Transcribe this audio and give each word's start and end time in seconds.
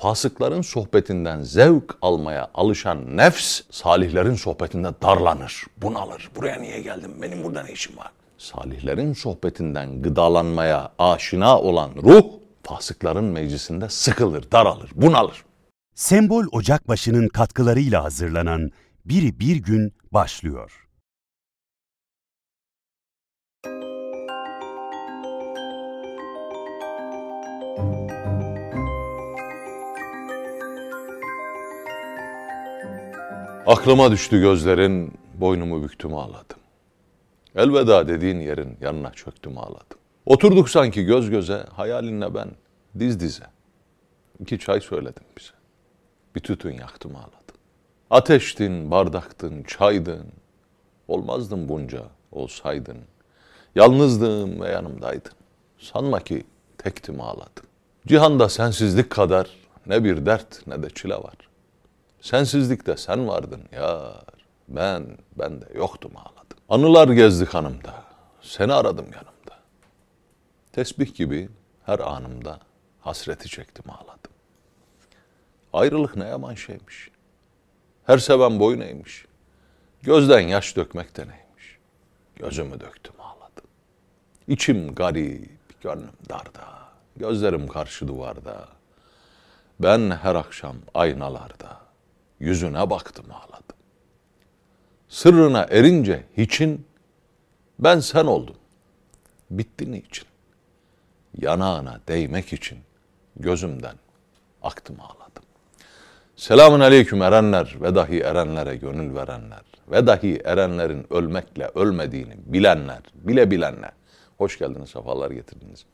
Fasıkların 0.00 0.62
sohbetinden 0.62 1.42
zevk 1.42 1.94
almaya 2.02 2.50
alışan 2.54 3.16
nefs, 3.16 3.60
salihlerin 3.70 4.34
sohbetinde 4.34 4.88
darlanır, 5.02 5.64
bunalır. 5.82 6.30
Buraya 6.36 6.60
niye 6.60 6.80
geldim? 6.80 7.10
Benim 7.22 7.44
burada 7.44 7.62
ne 7.62 7.72
işim 7.72 7.96
var? 7.96 8.10
Salihlerin 8.38 9.12
sohbetinden 9.12 10.02
gıdalanmaya 10.02 10.92
aşina 10.98 11.60
olan 11.60 11.90
ruh, 12.02 12.24
fasıkların 12.62 13.24
meclisinde 13.24 13.88
sıkılır, 13.88 14.50
daralır, 14.52 14.90
bunalır. 14.94 15.44
Sembol 15.94 16.44
Ocakbaşı'nın 16.52 17.28
katkılarıyla 17.28 18.04
hazırlanan 18.04 18.70
Biri 19.04 19.40
Bir 19.40 19.56
Gün 19.56 19.92
başlıyor. 20.12 20.87
Aklıma 33.68 34.10
düştü 34.10 34.40
gözlerin, 34.40 35.18
boynumu 35.34 35.82
büktüm 35.82 36.14
ağladım. 36.14 36.58
Elveda 37.56 38.08
dediğin 38.08 38.40
yerin 38.40 38.76
yanına 38.80 39.12
çöktüm 39.12 39.58
ağladım. 39.58 39.98
Oturduk 40.26 40.68
sanki 40.70 41.04
göz 41.04 41.30
göze, 41.30 41.64
hayalinle 41.72 42.34
ben 42.34 42.48
diz 42.98 43.20
dize. 43.20 43.44
İki 44.40 44.58
çay 44.58 44.80
söyledim 44.80 45.22
bize. 45.38 45.50
Bir 46.34 46.40
tütün 46.40 46.72
yaktım 46.72 47.16
ağladım. 47.16 47.56
Ateştin, 48.10 48.90
bardaktın, 48.90 49.62
çaydın. 49.62 50.26
Olmazdım 51.08 51.68
bunca 51.68 52.02
olsaydın. 52.32 52.98
Yalnızdım 53.74 54.60
ve 54.60 54.68
yanımdaydın. 54.68 55.32
Sanma 55.78 56.20
ki 56.20 56.44
tektim 56.78 57.20
ağladım. 57.20 57.64
Cihanda 58.06 58.48
sensizlik 58.48 59.10
kadar 59.10 59.48
ne 59.86 60.04
bir 60.04 60.26
dert 60.26 60.66
ne 60.66 60.82
de 60.82 60.90
çile 60.90 61.14
var. 61.14 61.47
Sensizlikte 62.20 62.96
sen 62.96 63.28
vardın 63.28 63.62
yar. 63.72 64.24
Ben, 64.68 65.18
ben 65.38 65.60
de 65.60 65.66
yoktum 65.74 66.12
ağladım. 66.16 66.58
Anılar 66.68 67.08
gezdi 67.08 67.44
kanımda. 67.44 68.04
Seni 68.42 68.72
aradım 68.72 69.04
yanımda. 69.04 69.58
Tesbih 70.72 71.14
gibi 71.14 71.48
her 71.86 71.98
anımda 71.98 72.60
hasreti 73.00 73.48
çektim 73.48 73.84
ağladım. 73.90 74.32
Ayrılık 75.72 76.16
ne 76.16 76.28
yaman 76.28 76.54
şeymiş. 76.54 77.10
Her 78.06 78.18
seven 78.18 78.60
boyun 78.60 78.80
eğmiş. 78.80 79.24
Gözden 80.02 80.40
yaş 80.40 80.76
dökmek 80.76 81.16
de 81.16 81.20
neymiş. 81.22 81.78
Gözümü 82.36 82.80
döktüm 82.80 83.14
ağladım. 83.20 83.64
İçim 84.48 84.94
garip, 84.94 85.80
gönlüm 85.82 86.16
darda. 86.28 86.78
Gözlerim 87.16 87.68
karşı 87.68 88.08
duvarda. 88.08 88.68
Ben 89.80 90.10
her 90.10 90.34
akşam 90.34 90.76
aynalarda 90.94 91.87
yüzüne 92.40 92.90
baktım 92.90 93.26
ağladım. 93.30 93.76
Sırrına 95.08 95.66
erince 95.70 96.24
hiçin 96.36 96.86
ben 97.78 98.00
sen 98.00 98.24
oldum. 98.24 98.56
Bitti 99.50 99.92
niçin? 99.92 100.28
Yanağına 101.38 102.00
değmek 102.08 102.52
için 102.52 102.78
gözümden 103.36 103.94
aktım 104.62 104.96
ağladım. 105.00 105.42
Selamun 106.36 106.80
aleyküm 106.80 107.22
erenler 107.22 107.76
ve 107.80 107.94
dahi 107.94 108.20
erenlere 108.20 108.76
gönül 108.76 109.14
verenler 109.14 109.62
ve 109.90 110.06
dahi 110.06 110.40
erenlerin 110.44 111.06
ölmekle 111.10 111.70
ölmediğini 111.74 112.34
bilenler, 112.46 113.00
bile 113.14 113.50
bilenler. 113.50 113.92
Hoş 114.38 114.58
geldiniz, 114.58 114.90
sefalar 114.90 115.30
getirdiniz. 115.30 115.84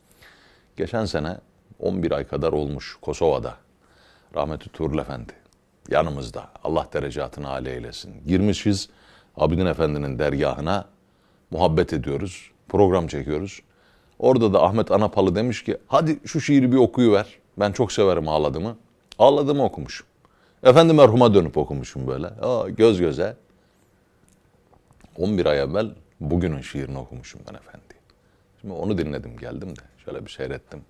Geçen 0.77 1.05
sene 1.05 1.37
11 1.79 2.11
ay 2.11 2.27
kadar 2.27 2.53
olmuş 2.53 2.97
Kosova'da 3.01 3.57
rahmetli 4.35 4.71
Tuğrul 4.71 4.99
Efendi 4.99 5.33
yanımızda. 5.89 6.47
Allah 6.63 6.87
derecatını 6.93 7.49
âli 7.49 7.69
eylesin. 7.69 8.13
Girmişiz 8.27 8.89
Abidin 9.37 9.65
Efendi'nin 9.65 10.19
dergahına 10.19 10.85
muhabbet 11.51 11.93
ediyoruz, 11.93 12.51
program 12.69 13.07
çekiyoruz. 13.07 13.61
Orada 14.19 14.53
da 14.53 14.63
Ahmet 14.63 14.91
Anapalı 14.91 15.35
demiş 15.35 15.63
ki 15.63 15.77
hadi 15.87 16.19
şu 16.25 16.41
şiiri 16.41 16.71
bir 16.71 16.77
okuyuver. 16.77 17.39
Ben 17.57 17.71
çok 17.71 17.91
severim 17.91 18.27
ağladımı. 18.27 18.77
Ağladımı 19.19 19.63
okumuşum. 19.63 20.07
Efendi 20.63 20.93
merhuma 20.93 21.33
dönüp 21.33 21.57
okumuşum 21.57 22.07
böyle. 22.07 22.27
Aa, 22.27 22.69
göz 22.69 22.99
göze. 22.99 23.35
11 25.17 25.45
ay 25.45 25.59
evvel 25.59 25.89
bugünün 26.19 26.61
şiirini 26.61 26.97
okumuşum 26.97 27.41
ben 27.49 27.53
efendi. 27.53 27.95
Şimdi 28.61 28.73
onu 28.73 28.97
dinledim 28.97 29.37
geldim 29.37 29.75
de 29.75 29.81
şöyle 30.05 30.25
bir 30.25 30.31
seyrettim. 30.31 30.81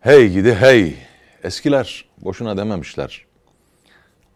Hey 0.00 0.32
gidi 0.32 0.54
hey. 0.54 0.94
Eskiler 1.42 2.04
boşuna 2.18 2.56
dememişler. 2.56 3.27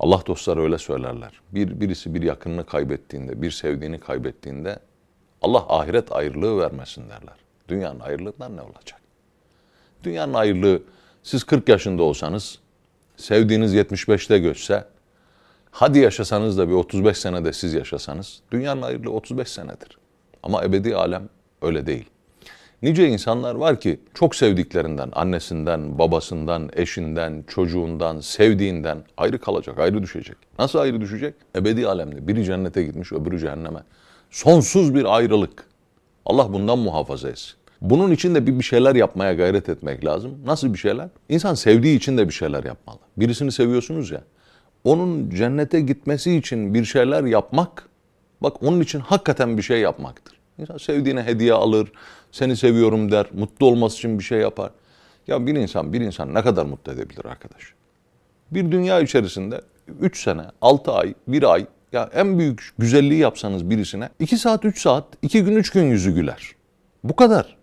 Allah 0.02 0.22
dostları 0.26 0.62
öyle 0.62 0.78
söylerler. 0.78 1.40
Bir 1.52 1.80
birisi 1.80 2.14
bir 2.14 2.22
yakınını 2.22 2.66
kaybettiğinde, 2.66 3.42
bir 3.42 3.50
sevdiğini 3.50 4.00
kaybettiğinde 4.00 4.78
Allah 5.42 5.66
ahiret 5.68 6.12
ayrılığı 6.12 6.60
vermesin 6.60 7.02
derler. 7.02 7.36
Dünyanın 7.68 8.00
ayrılığından 8.00 8.56
ne 8.56 8.60
olacak? 8.60 9.00
Dünyanın 10.04 10.34
ayrılığı 10.34 10.82
siz 11.22 11.44
40 11.44 11.68
yaşında 11.68 12.02
olsanız, 12.02 12.58
sevdiğiniz 13.16 13.74
75'te 13.74 14.38
göçse, 14.38 14.84
hadi 15.70 15.98
yaşasanız 15.98 16.58
da 16.58 16.68
bir 16.68 16.74
35 16.74 17.18
senede 17.18 17.52
siz 17.52 17.74
yaşasanız, 17.74 18.40
dünyanın 18.52 18.82
ayrılığı 18.82 19.10
35 19.10 19.48
senedir. 19.48 19.98
Ama 20.42 20.64
ebedi 20.64 20.96
alem 20.96 21.28
öyle 21.62 21.86
değil. 21.86 22.11
Nice 22.82 23.08
insanlar 23.08 23.54
var 23.54 23.80
ki 23.80 24.00
çok 24.14 24.34
sevdiklerinden, 24.34 25.10
annesinden, 25.12 25.98
babasından, 25.98 26.70
eşinden, 26.72 27.44
çocuğundan, 27.48 28.20
sevdiğinden 28.20 28.98
ayrı 29.16 29.38
kalacak, 29.38 29.78
ayrı 29.78 30.02
düşecek. 30.02 30.36
Nasıl 30.58 30.78
ayrı 30.78 31.00
düşecek? 31.00 31.34
Ebedi 31.56 31.86
alemde. 31.86 32.28
Biri 32.28 32.44
cennete 32.44 32.82
gitmiş, 32.82 33.12
öbürü 33.12 33.38
cehenneme. 33.38 33.80
Sonsuz 34.30 34.94
bir 34.94 35.16
ayrılık. 35.16 35.64
Allah 36.26 36.52
bundan 36.52 36.78
muhafaza 36.78 37.28
etsin. 37.28 37.52
Bunun 37.80 38.10
için 38.10 38.34
de 38.34 38.46
bir, 38.46 38.58
bir 38.58 38.64
şeyler 38.64 38.94
yapmaya 38.94 39.32
gayret 39.32 39.68
etmek 39.68 40.04
lazım. 40.04 40.38
Nasıl 40.46 40.72
bir 40.72 40.78
şeyler? 40.78 41.08
İnsan 41.28 41.54
sevdiği 41.54 41.96
için 41.96 42.18
de 42.18 42.28
bir 42.28 42.34
şeyler 42.34 42.64
yapmalı. 42.64 42.98
Birisini 43.16 43.52
seviyorsunuz 43.52 44.10
ya. 44.10 44.22
Onun 44.84 45.30
cennete 45.30 45.80
gitmesi 45.80 46.36
için 46.36 46.74
bir 46.74 46.84
şeyler 46.84 47.24
yapmak, 47.24 47.88
bak 48.40 48.62
onun 48.62 48.80
için 48.80 49.00
hakikaten 49.00 49.56
bir 49.56 49.62
şey 49.62 49.80
yapmaktır. 49.80 50.36
İnsan 50.58 50.76
sevdiğine 50.76 51.22
hediye 51.22 51.52
alır, 51.52 51.92
seni 52.32 52.56
seviyorum 52.56 53.12
der, 53.12 53.26
mutlu 53.32 53.66
olması 53.66 53.96
için 53.96 54.18
bir 54.18 54.24
şey 54.24 54.38
yapar. 54.38 54.70
Ya 55.26 55.46
bir 55.46 55.54
insan 55.54 55.92
bir 55.92 56.00
insan 56.00 56.34
ne 56.34 56.42
kadar 56.42 56.66
mutlu 56.66 56.92
edebilir 56.92 57.24
arkadaş? 57.24 57.62
Bir 58.50 58.72
dünya 58.72 59.00
içerisinde 59.00 59.60
3 60.00 60.22
sene, 60.22 60.42
6 60.60 60.92
ay, 60.92 61.14
1 61.28 61.52
ay 61.52 61.66
ya 61.92 62.10
en 62.14 62.38
büyük 62.38 62.74
güzelliği 62.78 63.20
yapsanız 63.20 63.70
birisine 63.70 64.08
2 64.18 64.38
saat, 64.38 64.64
3 64.64 64.80
saat, 64.80 65.04
2 65.22 65.44
gün, 65.44 65.56
3 65.56 65.70
gün 65.70 65.84
yüzü 65.84 66.14
güler. 66.14 66.52
Bu 67.04 67.16
kadar. 67.16 67.56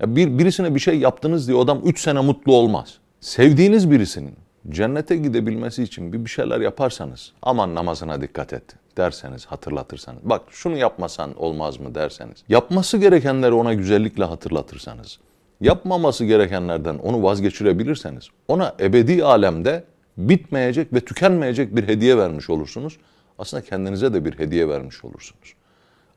Ya 0.00 0.16
bir 0.16 0.38
birisine 0.38 0.74
bir 0.74 0.80
şey 0.80 0.98
yaptınız 0.98 1.48
diye 1.48 1.58
adam 1.58 1.80
3 1.84 2.00
sene 2.00 2.20
mutlu 2.20 2.54
olmaz. 2.54 2.98
Sevdiğiniz 3.20 3.90
birisinin 3.90 4.34
cennete 4.68 5.16
gidebilmesi 5.16 5.82
için 5.82 6.12
bir 6.12 6.24
bir 6.24 6.30
şeyler 6.30 6.60
yaparsanız 6.60 7.32
aman 7.42 7.74
namazına 7.74 8.20
dikkat 8.20 8.52
et 8.52 8.62
derseniz, 8.98 9.46
hatırlatırsanız. 9.46 10.20
Bak 10.22 10.42
şunu 10.50 10.76
yapmasan 10.76 11.38
olmaz 11.42 11.80
mı 11.80 11.94
derseniz. 11.94 12.44
Yapması 12.48 12.98
gerekenleri 12.98 13.52
ona 13.52 13.74
güzellikle 13.74 14.24
hatırlatırsanız. 14.24 15.18
Yapmaması 15.60 16.24
gerekenlerden 16.24 16.98
onu 16.98 17.22
vazgeçirebilirseniz 17.22 18.28
ona 18.48 18.74
ebedi 18.80 19.24
alemde 19.24 19.84
bitmeyecek 20.16 20.92
ve 20.92 21.00
tükenmeyecek 21.00 21.76
bir 21.76 21.88
hediye 21.88 22.18
vermiş 22.18 22.50
olursunuz. 22.50 22.98
Aslında 23.38 23.64
kendinize 23.64 24.14
de 24.14 24.24
bir 24.24 24.38
hediye 24.38 24.68
vermiş 24.68 25.04
olursunuz. 25.04 25.54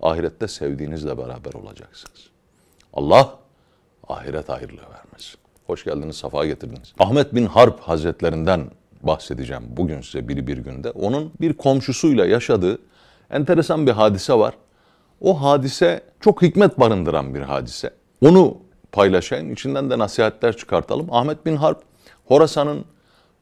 Ahirette 0.02 0.48
sevdiğinizle 0.48 1.18
beraber 1.18 1.54
olacaksınız. 1.54 2.30
Allah 2.94 3.40
ahiret 4.08 4.50
ayrılığı 4.50 4.82
vermesin. 4.82 5.40
Hoş 5.68 5.84
geldiniz, 5.84 6.16
safa 6.16 6.46
getirdiniz. 6.46 6.94
Ahmet 7.00 7.36
bin 7.36 7.46
Harp 7.46 7.80
Hazretlerinden 7.80 8.72
bahsedeceğim 9.04 9.64
bugün 9.68 10.02
size 10.02 10.28
biri 10.28 10.48
bir 10.48 10.58
günde. 10.58 10.92
Onun 10.92 11.32
bir 11.42 11.54
komşusuyla 11.54 12.26
yaşadığı 12.26 12.80
enteresan 13.32 13.88
bir 13.88 13.92
hadise 13.92 14.34
var. 14.34 14.54
O 15.22 15.42
hadise 15.42 16.04
çok 16.20 16.42
hikmet 16.42 16.80
barındıran 16.80 17.36
bir 17.36 17.42
hadise. 17.42 17.94
Onu 18.22 18.58
paylaşayım, 18.92 19.54
içinden 19.54 19.90
de 19.90 20.00
nasihatler 20.00 20.58
çıkartalım. 20.58 21.08
Ahmet 21.14 21.46
bin 21.46 21.56
Harp, 21.56 21.82
Horasan'ın 22.26 22.86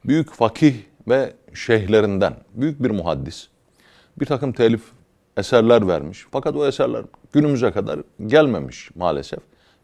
büyük 0.06 0.34
fakih 0.34 0.76
ve 1.08 1.34
şeyhlerinden, 1.54 2.34
büyük 2.54 2.84
bir 2.84 2.92
muhaddis. 2.92 3.48
Bir 4.20 4.26
takım 4.26 4.54
telif 4.54 4.82
eserler 5.38 5.88
vermiş. 5.88 6.26
Fakat 6.32 6.56
o 6.56 6.68
eserler 6.68 7.06
günümüze 7.34 7.72
kadar 7.72 8.00
gelmemiş 8.28 8.90
maalesef. 8.96 9.40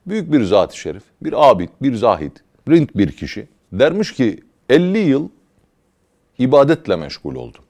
Büyük 0.05 0.31
bir 0.31 0.43
zat-ı 0.43 0.77
şerif, 0.77 1.03
bir 1.21 1.49
abid, 1.49 1.69
bir 1.81 1.95
zahid, 1.95 2.31
rint 2.69 2.97
bir 2.97 3.11
kişi. 3.11 3.47
Dermiş 3.71 4.13
ki 4.13 4.39
50 4.69 4.97
yıl 4.97 5.29
ibadetle 6.39 6.95
meşgul 6.95 7.35
oldum. 7.35 7.63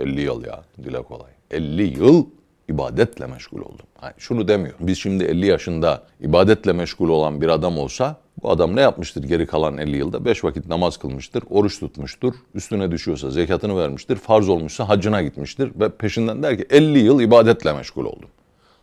50 0.00 0.20
yıl 0.20 0.44
ya 0.44 0.64
dile 0.84 1.02
kolay. 1.02 1.30
50 1.50 1.82
yıl 1.82 2.26
ibadetle 2.68 3.26
meşgul 3.26 3.60
oldum. 3.60 3.86
Yani 4.02 4.12
şunu 4.18 4.48
demiyor. 4.48 4.74
Biz 4.80 4.98
şimdi 4.98 5.24
50 5.24 5.46
yaşında 5.46 6.02
ibadetle 6.20 6.72
meşgul 6.72 7.08
olan 7.08 7.40
bir 7.40 7.48
adam 7.48 7.78
olsa 7.78 8.16
bu 8.42 8.50
adam 8.50 8.76
ne 8.76 8.80
yapmıştır 8.80 9.22
geri 9.22 9.46
kalan 9.46 9.78
50 9.78 9.96
yılda? 9.96 10.24
5 10.24 10.44
vakit 10.44 10.68
namaz 10.68 10.96
kılmıştır, 10.96 11.44
oruç 11.50 11.80
tutmuştur, 11.80 12.34
üstüne 12.54 12.90
düşüyorsa 12.90 13.30
zekatını 13.30 13.76
vermiştir, 13.76 14.16
farz 14.16 14.48
olmuşsa 14.48 14.88
hacına 14.88 15.22
gitmiştir 15.22 15.70
ve 15.80 15.88
peşinden 15.88 16.42
der 16.42 16.58
ki 16.58 16.66
50 16.70 16.98
yıl 16.98 17.20
ibadetle 17.20 17.72
meşgul 17.72 18.04
oldum. 18.04 18.28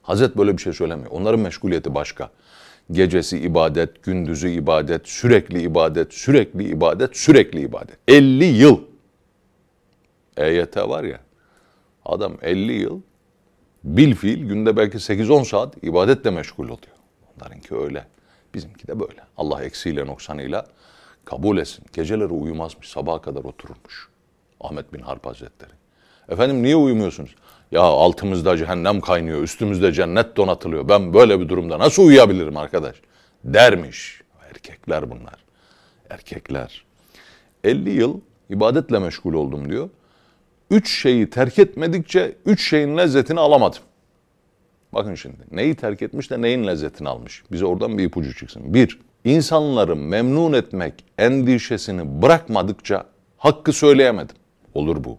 Hazret 0.02 0.38
böyle 0.38 0.58
bir 0.58 0.62
şey 0.62 0.74
söylemiyor. 0.74 1.12
Onların 1.12 1.40
meşguliyeti 1.40 1.96
başka. 1.96 2.30
Gecesi 2.92 3.40
ibadet, 3.40 4.04
gündüzü 4.04 4.50
ibadet, 4.50 5.08
sürekli 5.08 5.62
ibadet, 5.62 6.14
sürekli 6.14 6.64
ibadet, 6.64 7.18
sürekli 7.18 7.62
ibadet. 7.62 7.98
50 8.08 8.46
yıl. 8.46 8.80
EYT 10.38 10.78
var 10.78 11.04
ya, 11.04 11.20
adam 12.06 12.38
50 12.42 12.72
yıl 12.72 13.02
bil 13.84 14.16
fiil 14.16 14.46
günde 14.46 14.78
belki 14.78 14.98
8-10 14.98 15.46
saat 15.46 15.84
ibadetle 15.84 16.30
meşgul 16.30 16.66
oluyor. 16.66 16.96
Onlarınki 17.36 17.76
öyle. 17.76 18.08
Bizimki 18.54 18.88
de 18.88 19.00
böyle. 19.00 19.22
Allah 19.38 19.64
eksiyle 19.64 20.06
noksanıyla 20.06 20.66
kabul 21.26 21.58
etsin. 21.58 21.86
Geceleri 21.94 22.34
uyumazmış, 22.34 22.90
sabaha 22.90 23.22
kadar 23.22 23.44
otururmuş. 23.44 24.10
Ahmet 24.60 24.94
bin 24.94 25.00
Harp 25.00 25.26
Hazretleri. 25.26 25.81
Efendim 26.30 26.64
niye 26.64 26.76
uyumuyorsunuz? 26.76 27.36
Ya 27.72 27.82
altımızda 27.82 28.58
cehennem 28.58 29.02
kaynıyor, 29.02 29.44
üstümüzde 29.44 29.92
cennet 29.92 30.38
donatılıyor. 30.38 30.90
Ben 30.90 31.14
böyle 31.14 31.40
bir 31.40 31.50
durumda 31.50 31.80
nasıl 31.80 32.04
uyuyabilirim 32.04 32.58
arkadaş? 32.58 32.96
Dermiş. 33.44 34.22
Erkekler 34.50 35.12
bunlar. 35.12 35.36
Erkekler. 36.10 36.86
50 37.64 37.90
yıl 37.90 38.20
ibadetle 38.50 39.00
meşgul 39.00 39.34
oldum 39.34 39.70
diyor. 39.70 39.90
Üç 40.72 41.02
şeyi 41.02 41.30
terk 41.30 41.60
etmedikçe 41.60 42.36
üç 42.46 42.70
şeyin 42.70 42.98
lezzetini 42.98 43.40
alamadım. 43.40 43.82
Bakın 44.94 45.16
şimdi 45.16 45.38
neyi 45.52 45.76
terk 45.76 46.02
etmiş 46.02 46.32
de 46.32 46.42
neyin 46.42 46.68
lezzetini 46.68 47.10
almış. 47.10 47.44
Bize 47.52 47.66
oradan 47.66 47.98
bir 47.98 48.04
ipucu 48.04 48.36
çıksın. 48.36 48.74
Bir, 48.74 49.00
insanları 49.26 49.96
memnun 49.96 50.54
etmek 50.54 51.06
endişesini 51.18 52.22
bırakmadıkça 52.22 53.06
hakkı 53.38 53.74
söyleyemedim. 53.74 54.36
Olur 54.74 55.04
bu. 55.04 55.18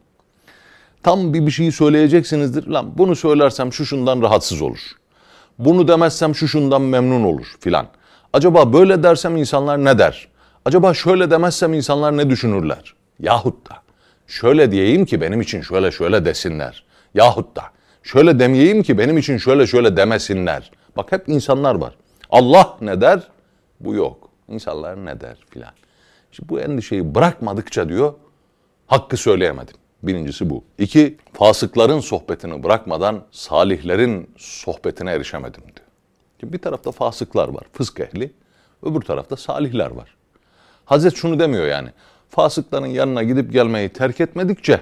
Tam 1.02 1.34
bir 1.34 1.46
bir 1.46 1.50
şeyi 1.50 1.72
söyleyeceksinizdir. 1.72 2.66
Lan 2.66 2.98
bunu 2.98 3.16
söylersem 3.16 3.72
şu 3.72 3.86
şundan 3.86 4.22
rahatsız 4.22 4.62
olur. 4.62 4.80
Bunu 5.58 5.88
demezsem 5.88 6.34
şu 6.34 6.48
şundan 6.48 6.82
memnun 6.82 7.24
olur 7.24 7.46
filan. 7.60 7.86
Acaba 8.32 8.72
böyle 8.72 9.02
dersem 9.02 9.36
insanlar 9.36 9.84
ne 9.84 9.98
der? 9.98 10.28
Acaba 10.64 10.94
şöyle 10.94 11.30
demezsem 11.30 11.74
insanlar 11.74 12.16
ne 12.16 12.30
düşünürler? 12.30 12.94
Yahut 13.18 13.70
da 13.70 13.74
şöyle 14.26 14.70
diyeyim 14.70 15.06
ki 15.06 15.20
benim 15.20 15.40
için 15.40 15.60
şöyle 15.60 15.90
şöyle 15.90 16.24
desinler. 16.24 16.84
Yahut 17.14 17.56
da 17.56 17.62
şöyle 18.02 18.38
demeyeyim 18.38 18.82
ki 18.82 18.98
benim 18.98 19.18
için 19.18 19.38
şöyle 19.38 19.66
şöyle 19.66 19.96
demesinler. 19.96 20.70
Bak 20.96 21.12
hep 21.12 21.28
insanlar 21.28 21.74
var. 21.74 21.94
Allah 22.30 22.76
ne 22.80 23.00
der? 23.00 23.20
Bu 23.80 23.94
yok. 23.94 24.28
İnsanlar 24.48 25.04
ne 25.04 25.20
der 25.20 25.36
filan. 25.50 25.72
İşte 26.32 26.48
bu 26.48 26.60
endişeyi 26.60 27.14
bırakmadıkça 27.14 27.88
diyor 27.88 28.14
hakkı 28.86 29.16
söyleyemedim. 29.16 29.76
Birincisi 30.02 30.50
bu. 30.50 30.64
İki, 30.78 31.16
fasıkların 31.32 32.00
sohbetini 32.00 32.62
bırakmadan 32.62 33.24
salihlerin 33.30 34.30
sohbetine 34.36 35.12
erişemedim 35.12 35.62
diyor. 35.62 36.52
Bir 36.52 36.58
tarafta 36.58 36.92
fasıklar 36.92 37.48
var, 37.48 37.64
fısk 37.72 38.00
ehli. 38.00 38.32
Öbür 38.82 39.00
tarafta 39.00 39.36
salihler 39.36 39.90
var. 39.90 40.14
Hazret 40.84 41.16
şunu 41.16 41.38
demiyor 41.38 41.66
yani. 41.66 41.88
Fasıkların 42.28 42.86
yanına 42.86 43.22
gidip 43.22 43.52
gelmeyi 43.52 43.88
terk 43.88 44.20
etmedikçe 44.20 44.80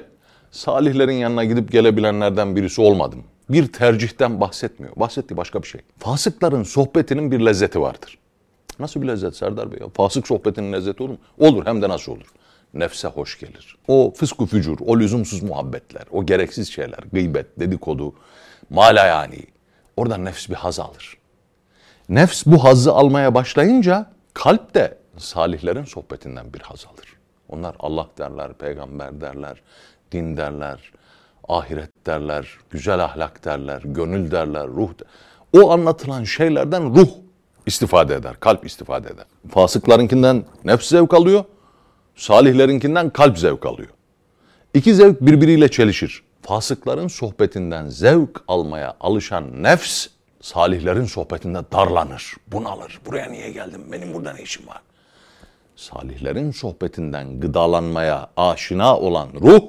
salihlerin 0.51 1.13
yanına 1.13 1.45
gidip 1.45 1.73
gelebilenlerden 1.73 2.57
birisi 2.57 2.81
olmadım. 2.81 3.25
Bir 3.49 3.73
tercihten 3.73 4.41
bahsetmiyor. 4.41 4.97
Bahsettiği 4.97 5.37
başka 5.37 5.63
bir 5.63 5.69
şey. 5.69 5.81
Fasıkların 5.99 6.63
sohbetinin 6.63 7.31
bir 7.31 7.41
lezzeti 7.41 7.81
vardır. 7.81 8.19
Nasıl 8.79 9.03
bir 9.03 9.09
lezzet 9.09 9.37
Serdar 9.37 9.73
Bey? 9.73 9.79
Ya? 9.81 9.89
Fasık 9.89 10.27
sohbetinin 10.27 10.73
lezzeti 10.73 11.03
olur 11.03 11.11
mu? 11.11 11.19
Olur 11.39 11.67
hem 11.67 11.83
de 11.83 11.89
nasıl 11.89 12.13
olur? 12.13 12.27
Nefse 12.75 13.09
hoş 13.09 13.39
gelir. 13.39 13.77
O 13.89 14.13
fısku 14.17 14.47
fücur, 14.47 14.79
o 14.87 14.99
lüzumsuz 14.99 15.43
muhabbetler, 15.43 16.03
o 16.11 16.27
gereksiz 16.27 16.73
şeyler, 16.73 16.99
gıybet, 17.13 17.61
dedikodu, 17.61 18.15
malayani. 18.71 19.47
Orada 19.97 20.17
nefs 20.17 20.49
bir 20.49 20.55
haz 20.55 20.79
alır. 20.79 21.17
Nefs 22.09 22.47
bu 22.47 22.65
hazzı 22.65 22.93
almaya 22.93 23.35
başlayınca 23.35 24.11
kalp 24.35 24.75
de 24.75 24.99
salihlerin 25.17 25.85
sohbetinden 25.85 26.55
bir 26.55 26.61
haz 26.61 26.87
alır. 26.87 27.17
Onlar 27.49 27.77
Allah 27.79 28.09
derler, 28.19 28.53
peygamber 28.53 29.21
derler, 29.21 29.63
din 30.13 30.37
derler, 30.37 30.93
ahiret 31.49 32.07
derler, 32.07 32.59
güzel 32.71 33.05
ahlak 33.05 33.45
derler, 33.45 33.83
gönül 33.85 34.31
derler, 34.31 34.67
ruh 34.67 34.89
derler. 34.89 35.13
O 35.53 35.71
anlatılan 35.71 36.25
şeylerden 36.25 36.95
ruh 36.97 37.09
istifade 37.67 38.15
eder, 38.15 38.41
kalp 38.41 38.67
istifade 38.67 39.09
eder. 39.09 39.25
Fasıklarınkinden 39.49 40.45
nefs 40.65 40.89
zevk 40.89 41.15
alıyor, 41.15 41.45
salihlerinkinden 42.17 43.11
kalp 43.11 43.39
zevk 43.39 43.67
alıyor. 43.67 43.89
İki 44.75 44.95
zevk 44.95 45.21
birbiriyle 45.21 45.71
çelişir. 45.71 46.23
Fasıkların 46.43 47.09
sohbetinden 47.09 47.89
zevk 47.89 48.41
almaya 48.49 48.97
alışan 49.01 49.63
nefs, 49.63 50.07
salihlerin 50.41 51.05
sohbetinde 51.05 51.59
darlanır, 51.73 52.35
bunalır. 52.47 53.01
Buraya 53.07 53.31
niye 53.31 53.51
geldim, 53.51 53.83
benim 53.93 54.15
burada 54.15 54.33
ne 54.33 54.43
işim 54.43 54.67
var? 54.67 54.81
Salihlerin 55.77 56.51
sohbetinden 56.51 57.41
gıdalanmaya 57.41 58.31
aşina 58.37 58.99
olan 58.99 59.29
ruh, 59.41 59.63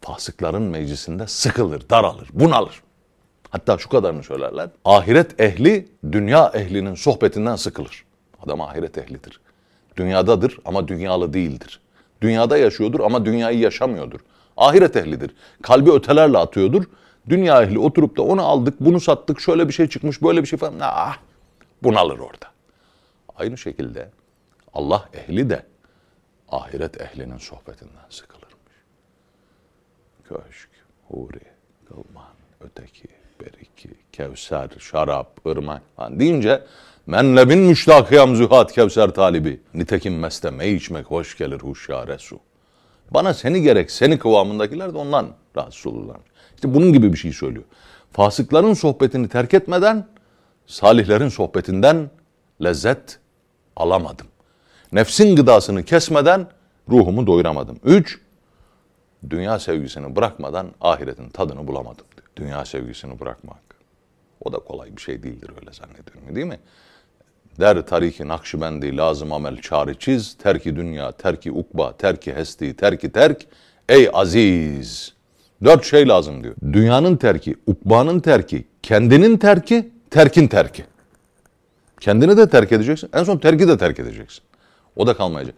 fasıkların 0.00 0.62
meclisinde 0.62 1.26
sıkılır, 1.26 1.90
daralır, 1.90 2.28
bunalır. 2.32 2.82
Hatta 3.50 3.78
şu 3.78 3.88
kadarını 3.88 4.22
söylerler. 4.22 4.68
Ahiret 4.84 5.40
ehli 5.40 5.88
dünya 6.12 6.50
ehlinin 6.54 6.94
sohbetinden 6.94 7.56
sıkılır. 7.56 8.04
Adam 8.42 8.60
ahiret 8.60 8.98
ehlidir. 8.98 9.40
Dünyadadır 9.98 10.58
ama 10.64 10.88
dünyalı 10.88 11.32
değildir. 11.32 11.80
Dünyada 12.20 12.58
yaşıyordur 12.58 13.00
ama 13.00 13.24
dünyayı 13.24 13.58
yaşamıyordur. 13.58 14.20
Ahiret 14.56 14.96
ehlidir. 14.96 15.34
Kalbi 15.62 15.92
ötelerle 15.92 16.38
atıyordur. 16.38 16.84
Dünya 17.28 17.62
ehli 17.62 17.78
oturup 17.78 18.16
da 18.16 18.22
onu 18.22 18.42
aldık, 18.42 18.74
bunu 18.80 19.00
sattık, 19.00 19.40
şöyle 19.40 19.68
bir 19.68 19.72
şey 19.72 19.88
çıkmış, 19.88 20.22
böyle 20.22 20.42
bir 20.42 20.46
şey 20.46 20.58
falan. 20.58 20.78
Ah, 20.80 21.18
bunalır 21.82 22.18
orada. 22.18 22.46
Aynı 23.36 23.58
şekilde 23.58 24.10
Allah 24.74 25.08
ehli 25.14 25.50
de 25.50 25.62
ahiret 26.48 27.00
ehlinin 27.00 27.38
sohbetinden 27.38 28.06
sıkılırmış. 28.10 28.48
Köşk, 30.28 30.68
huri, 31.08 31.40
kılman, 31.88 32.34
öteki, 32.60 33.08
beriki, 33.40 33.90
kevser, 34.12 34.68
şarap, 34.78 35.46
ırmak 35.46 35.82
falan 35.96 36.20
deyince 36.20 36.62
menlebin 37.06 37.58
müştakıyam 37.58 38.36
zühat 38.36 38.72
kevser 38.72 39.10
talibi. 39.10 39.60
Nitekim 39.74 40.18
mesteme 40.18 40.68
içmek 40.68 41.06
hoş 41.06 41.38
gelir 41.38 41.60
huşyare 41.60 42.18
su. 42.18 42.40
Bana 43.10 43.34
seni 43.34 43.62
gerek, 43.62 43.90
seni 43.90 44.18
kıvamındakiler 44.18 44.94
de 44.94 44.98
ondan 44.98 45.28
rahatsız 45.56 45.86
olurlar. 45.86 46.16
İşte 46.54 46.74
bunun 46.74 46.92
gibi 46.92 47.12
bir 47.12 47.18
şey 47.18 47.32
söylüyor. 47.32 47.64
Fasıkların 48.12 48.74
sohbetini 48.74 49.28
terk 49.28 49.54
etmeden 49.54 50.06
salihlerin 50.66 51.28
sohbetinden 51.28 52.10
lezzet 52.62 53.18
alamadım. 53.76 54.26
Nefsin 54.92 55.36
gıdasını 55.36 55.84
kesmeden 55.84 56.46
ruhumu 56.88 57.26
doyuramadım. 57.26 57.80
Üç, 57.84 58.20
dünya 59.30 59.58
sevgisini 59.58 60.16
bırakmadan 60.16 60.66
ahiretin 60.80 61.28
tadını 61.28 61.66
bulamadım. 61.66 62.06
Dünya 62.38 62.64
sevgisini 62.64 63.20
bırakmak. 63.20 63.58
O 64.44 64.52
da 64.52 64.58
kolay 64.58 64.96
bir 64.96 65.02
şey 65.02 65.22
değildir 65.22 65.50
öyle 65.60 65.72
zannediyorum 65.72 66.34
değil 66.34 66.46
mi? 66.46 66.58
Der 67.60 67.86
tariki 67.86 68.28
nakşibendi 68.28 68.96
lazım 68.96 69.32
amel 69.32 69.60
çare 69.60 69.94
terki 70.38 70.76
dünya, 70.76 71.12
terki 71.12 71.52
ukba, 71.52 71.92
terki 71.92 72.34
hesti, 72.34 72.76
terki 72.76 73.12
terk. 73.12 73.46
Ey 73.88 74.10
aziz! 74.12 75.14
Dört 75.64 75.84
şey 75.84 76.08
lazım 76.08 76.44
diyor. 76.44 76.54
Dünyanın 76.72 77.16
terki, 77.16 77.56
ukbanın 77.66 78.20
terki, 78.20 78.64
kendinin 78.82 79.36
terki, 79.36 79.90
terkin 80.10 80.48
terki. 80.48 80.84
Kendini 82.00 82.36
de 82.36 82.48
terk 82.48 82.72
edeceksin. 82.72 83.10
En 83.12 83.24
son 83.24 83.38
terki 83.38 83.68
de 83.68 83.78
terk 83.78 83.98
edeceksin. 83.98 84.44
O 84.96 85.06
da 85.06 85.16
kalmayacak. 85.16 85.54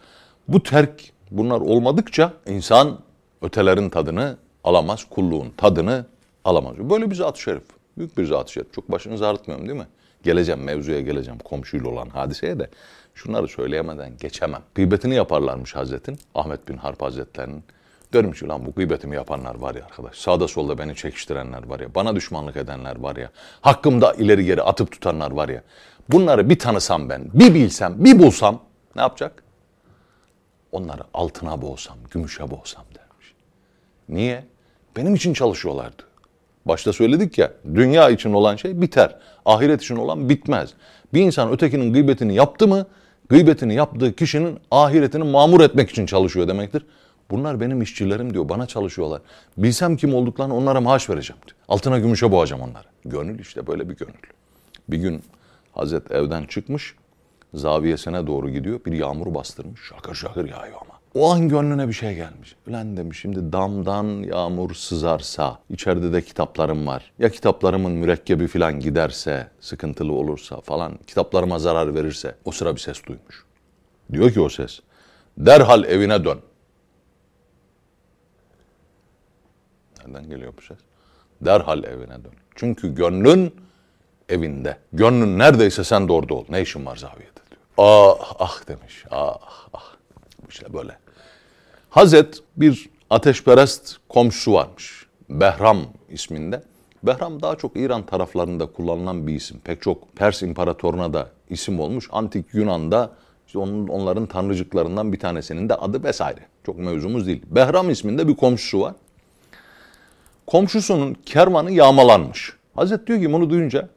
Bu 0.48 0.62
terk 0.62 1.12
bunlar 1.30 1.60
olmadıkça 1.60 2.32
insan 2.46 2.98
ötelerin 3.42 3.90
tadını 3.90 4.36
alamaz, 4.64 5.04
kulluğun 5.10 5.50
tadını 5.56 6.04
alamaz. 6.44 6.76
Böyle 6.78 7.10
bir 7.10 7.14
zat-ı 7.14 7.40
şerif. 7.40 7.62
Büyük 7.98 8.18
bir 8.18 8.26
zat-ı 8.26 8.52
şerif. 8.52 8.72
Çok 8.72 8.92
başınızı 8.92 9.26
ağrıtmıyorum 9.26 9.68
değil 9.68 9.78
mi? 9.78 9.86
Geleceğim, 10.22 10.62
mevzuya 10.62 11.00
geleceğim. 11.00 11.38
Komşuyla 11.38 11.88
olan 11.88 12.08
hadiseye 12.08 12.58
de 12.58 12.70
şunları 13.14 13.48
söyleyemeden 13.48 14.16
geçemem. 14.16 14.62
Gıybetini 14.74 15.14
yaparlarmış 15.14 15.76
Hazretin. 15.76 16.18
Ahmet 16.34 16.68
bin 16.68 16.76
Harp 16.76 17.02
Hazretlerinin. 17.02 17.64
Görmüş 18.12 18.42
ulan 18.42 18.66
bu 18.66 18.72
gıybetimi 18.72 19.16
yapanlar 19.16 19.54
var 19.54 19.74
ya 19.74 19.84
arkadaş. 19.84 20.16
Sağda 20.16 20.48
solda 20.48 20.78
beni 20.78 20.96
çekiştirenler 20.96 21.66
var 21.66 21.80
ya. 21.80 21.94
Bana 21.94 22.16
düşmanlık 22.16 22.56
edenler 22.56 22.98
var 23.00 23.16
ya. 23.16 23.30
Hakkımda 23.60 24.12
ileri 24.12 24.44
geri 24.44 24.62
atıp 24.62 24.92
tutanlar 24.92 25.30
var 25.30 25.48
ya. 25.48 25.62
Bunları 26.08 26.50
bir 26.50 26.58
tanısam 26.58 27.08
ben, 27.08 27.24
bir 27.34 27.54
bilsem, 27.54 28.04
bir 28.04 28.18
bulsam 28.18 28.62
ne 28.96 29.02
yapacak? 29.02 29.42
Onları 30.72 31.02
altına 31.14 31.62
boğsam, 31.62 31.96
gümüşe 32.10 32.50
boğsam 32.50 32.84
dermiş. 32.84 33.34
Niye? 34.08 34.44
Benim 34.96 35.14
için 35.14 35.34
çalışıyorlardı. 35.34 36.02
Başta 36.64 36.92
söyledik 36.92 37.38
ya 37.38 37.52
dünya 37.74 38.10
için 38.10 38.32
olan 38.32 38.56
şey 38.56 38.80
biter. 38.80 39.16
Ahiret 39.44 39.82
için 39.82 39.96
olan 39.96 40.28
bitmez. 40.28 40.70
Bir 41.14 41.20
insan 41.20 41.52
ötekinin 41.52 41.92
gıybetini 41.92 42.34
yaptı 42.34 42.68
mı 42.68 42.86
gıybetini 43.28 43.74
yaptığı 43.74 44.16
kişinin 44.16 44.58
ahiretini 44.70 45.24
mamur 45.24 45.60
etmek 45.60 45.90
için 45.90 46.06
çalışıyor 46.06 46.48
demektir. 46.48 46.86
Bunlar 47.30 47.60
benim 47.60 47.82
işçilerim 47.82 48.34
diyor 48.34 48.48
bana 48.48 48.66
çalışıyorlar. 48.66 49.20
Bilsem 49.56 49.96
kim 49.96 50.14
olduklarını 50.14 50.56
onlara 50.56 50.80
maaş 50.80 51.10
vereceğim 51.10 51.42
diyor. 51.46 51.56
Altına 51.68 51.98
gümüşe 51.98 52.32
boğacağım 52.32 52.62
onları. 52.62 52.86
Gönül 53.04 53.38
işte 53.38 53.66
böyle 53.66 53.88
bir 53.88 53.96
gönül. 53.96 54.14
Bir 54.88 54.98
gün 54.98 55.22
Hazret 55.72 56.10
evden 56.10 56.44
çıkmış 56.44 56.94
zaviyesine 57.54 58.26
doğru 58.26 58.50
gidiyor. 58.50 58.80
Bir 58.86 58.92
yağmur 58.92 59.34
bastırmış. 59.34 59.80
Şakır 59.88 60.14
şakır 60.14 60.48
yağıyor. 60.48 60.89
O 61.14 61.30
an 61.32 61.48
gönlüne 61.48 61.88
bir 61.88 61.92
şey 61.92 62.14
gelmiş. 62.14 62.56
Ulan 62.68 62.96
demiş 62.96 63.20
şimdi 63.20 63.52
damdan 63.52 64.06
yağmur 64.22 64.74
sızarsa, 64.74 65.58
içeride 65.70 66.12
de 66.12 66.22
kitaplarım 66.22 66.86
var. 66.86 67.12
Ya 67.18 67.28
kitaplarımın 67.28 67.92
mürekkebi 67.92 68.46
falan 68.48 68.80
giderse, 68.80 69.48
sıkıntılı 69.60 70.12
olursa 70.12 70.60
falan, 70.60 70.98
kitaplarıma 71.06 71.58
zarar 71.58 71.94
verirse. 71.94 72.34
O 72.44 72.50
sıra 72.52 72.74
bir 72.74 72.80
ses 72.80 73.04
duymuş. 73.06 73.44
Diyor 74.12 74.30
ki 74.30 74.40
o 74.40 74.48
ses, 74.48 74.80
derhal 75.38 75.84
evine 75.84 76.24
dön. 76.24 76.40
Nereden 79.98 80.30
geliyor 80.30 80.52
bu 80.58 80.62
ses? 80.62 80.78
Derhal 81.40 81.84
evine 81.84 82.24
dön. 82.24 82.32
Çünkü 82.54 82.94
gönlün 82.94 83.54
evinde. 84.28 84.76
Gönlün 84.92 85.38
neredeyse 85.38 85.84
sen 85.84 86.08
de 86.08 86.12
orada 86.12 86.34
ol. 86.34 86.44
Ne 86.48 86.62
işin 86.62 86.86
var 86.86 86.96
zaviyede 86.96 87.40
diyor. 87.50 87.62
Ah 87.78 88.34
ah 88.38 88.68
demiş. 88.68 89.04
Ah 89.10 89.38
ah. 89.72 89.99
İşte 90.50 90.72
böyle. 90.72 90.98
Hazret 91.90 92.40
bir 92.56 92.88
ateşperest 93.10 93.96
komşusu 94.08 94.52
varmış. 94.52 95.06
Behram 95.28 95.78
isminde. 96.08 96.62
Behram 97.02 97.42
daha 97.42 97.56
çok 97.56 97.76
İran 97.76 98.06
taraflarında 98.06 98.66
kullanılan 98.66 99.26
bir 99.26 99.34
isim. 99.34 99.60
Pek 99.64 99.82
çok 99.82 100.16
Pers 100.16 100.42
imparatoruna 100.42 101.12
da 101.12 101.28
isim 101.50 101.80
olmuş. 101.80 102.08
Antik 102.12 102.46
Yunan'da 102.52 103.10
işte 103.46 103.58
onun, 103.58 103.88
onların 103.88 104.26
tanrıcıklarından 104.26 105.12
bir 105.12 105.18
tanesinin 105.18 105.68
de 105.68 105.74
adı 105.74 106.04
vesaire. 106.04 106.40
Çok 106.66 106.78
mevzumuz 106.78 107.26
değil. 107.26 107.42
Behram 107.46 107.90
isminde 107.90 108.28
bir 108.28 108.36
komşusu 108.36 108.80
var. 108.80 108.94
Komşusunun 110.46 111.14
kervanı 111.26 111.70
yağmalanmış. 111.70 112.52
Hazret 112.74 113.06
diyor 113.06 113.20
ki 113.20 113.32
bunu 113.32 113.50
duyunca 113.50 113.88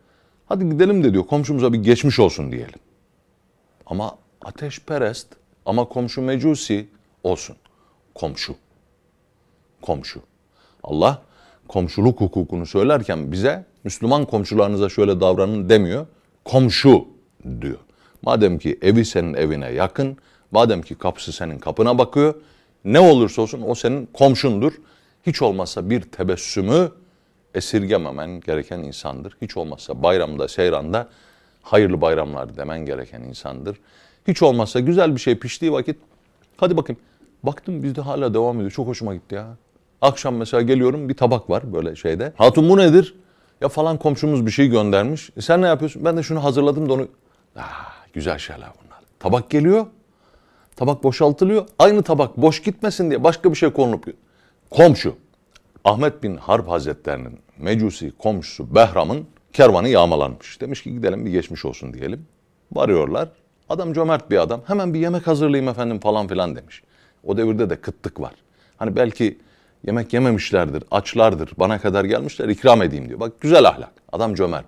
hadi 0.46 0.70
gidelim 0.70 1.04
de 1.04 1.14
diyor 1.14 1.28
komşumuza 1.28 1.74
bir 1.74 1.84
geçmiş 1.84 2.20
olsun 2.20 2.52
diyelim. 2.52 2.80
Ama 3.86 4.18
ateşperest 4.42 5.28
ama 5.66 5.86
komşu 5.86 6.22
mecusi 6.22 6.88
olsun. 7.24 7.56
Komşu. 8.16 8.56
Komşu. 9.82 10.20
Allah 10.84 11.22
komşuluk 11.68 12.22
hukukunu 12.22 12.66
söylerken 12.66 13.32
bize 13.32 13.66
Müslüman 13.84 14.26
komşularınıza 14.26 14.90
şöyle 14.90 15.22
davranın 15.22 15.70
demiyor. 15.70 16.08
Komşu 16.46 17.08
diyor. 17.62 17.80
Madem 18.22 18.60
ki 18.60 18.80
evi 18.82 19.06
senin 19.06 19.34
evine 19.34 19.72
yakın, 19.72 20.18
madem 20.52 20.82
ki 20.82 20.96
kapısı 20.96 21.34
senin 21.34 21.60
kapına 21.60 21.98
bakıyor, 21.98 22.36
ne 22.86 23.00
olursa 23.00 23.42
olsun 23.42 23.64
o 23.68 23.76
senin 23.76 24.06
komşundur. 24.14 24.74
Hiç 25.26 25.42
olmazsa 25.42 25.90
bir 25.90 26.02
tebessümü 26.02 26.92
esirgememen 27.56 28.42
gereken 28.42 28.80
insandır. 28.80 29.38
Hiç 29.42 29.58
olmazsa 29.58 30.04
bayramda, 30.04 30.48
seyranda 30.48 31.10
hayırlı 31.62 32.02
bayramlar 32.02 32.58
demen 32.58 32.86
gereken 32.86 33.22
insandır. 33.22 33.78
Hiç 34.28 34.42
olmazsa 34.42 34.80
güzel 34.80 35.16
bir 35.16 35.22
şey 35.22 35.36
piştiği 35.36 35.72
vakit 35.72 35.98
hadi 36.58 36.78
bakayım. 36.78 37.02
Baktım 37.44 37.84
bizde 37.84 38.02
hala 38.02 38.34
devam 38.34 38.58
ediyor. 38.58 38.72
Çok 38.72 38.88
hoşuma 38.88 39.16
gitti 39.16 39.36
ya. 39.36 39.58
Akşam 40.02 40.36
mesela 40.36 40.62
geliyorum 40.62 41.10
bir 41.10 41.14
tabak 41.14 41.50
var 41.50 41.74
böyle 41.74 41.96
şeyde. 41.96 42.34
Hatun 42.38 42.70
bu 42.70 42.78
nedir? 42.78 43.16
Ya 43.62 43.70
falan 43.70 43.98
komşumuz 43.98 44.46
bir 44.46 44.52
şey 44.52 44.68
göndermiş. 44.68 45.30
E 45.38 45.42
sen 45.42 45.62
ne 45.62 45.68
yapıyorsun? 45.68 46.06
Ben 46.06 46.18
de 46.18 46.24
şunu 46.24 46.44
hazırladım 46.44 46.90
da 46.90 46.94
onu... 46.94 47.08
Ah, 47.56 47.96
güzel 48.14 48.38
şeyler 48.38 48.70
bunlar. 48.84 49.00
Tabak 49.20 49.50
geliyor. 49.50 49.86
Tabak 50.76 51.04
boşaltılıyor. 51.04 51.68
Aynı 51.80 52.04
tabak 52.04 52.38
boş 52.38 52.62
gitmesin 52.62 53.10
diye 53.10 53.24
başka 53.24 53.52
bir 53.52 53.56
şey 53.56 53.70
konulup... 53.72 54.06
Komşu. 54.70 55.16
Ahmet 55.86 56.24
bin 56.24 56.38
Harp 56.38 56.70
Hazretlerinin 56.70 57.40
mecusi 57.58 58.12
komşusu 58.18 58.76
Behram'ın 58.76 59.28
kervanı 59.54 59.90
yağmalanmış. 59.90 60.62
Demiş 60.62 60.84
ki 60.84 60.94
gidelim 60.94 61.26
bir 61.26 61.32
geçmiş 61.32 61.66
olsun 61.66 61.94
diyelim. 61.94 62.26
Varıyorlar. 62.72 63.30
Adam 63.74 63.94
cömert 63.94 64.32
bir 64.32 64.38
adam. 64.38 64.62
Hemen 64.68 64.94
bir 64.94 65.00
yemek 65.00 65.28
hazırlayayım 65.28 65.70
efendim 65.70 66.00
falan 66.00 66.28
filan 66.28 66.56
demiş. 66.56 66.84
O 67.24 67.38
devirde 67.38 67.70
de 67.70 67.76
kıtlık 67.76 68.20
var. 68.20 68.34
Hani 68.78 68.96
belki 68.96 69.40
yemek 69.88 70.14
yememişlerdir, 70.14 70.84
açlardır, 70.92 71.52
bana 71.58 71.80
kadar 71.80 72.06
gelmişler 72.06 72.50
ikram 72.50 72.82
edeyim 72.82 73.10
diyor. 73.10 73.20
Bak 73.20 73.42
güzel 73.42 73.66
ahlak. 73.68 73.92
Adam 74.12 74.36
cömert. 74.36 74.66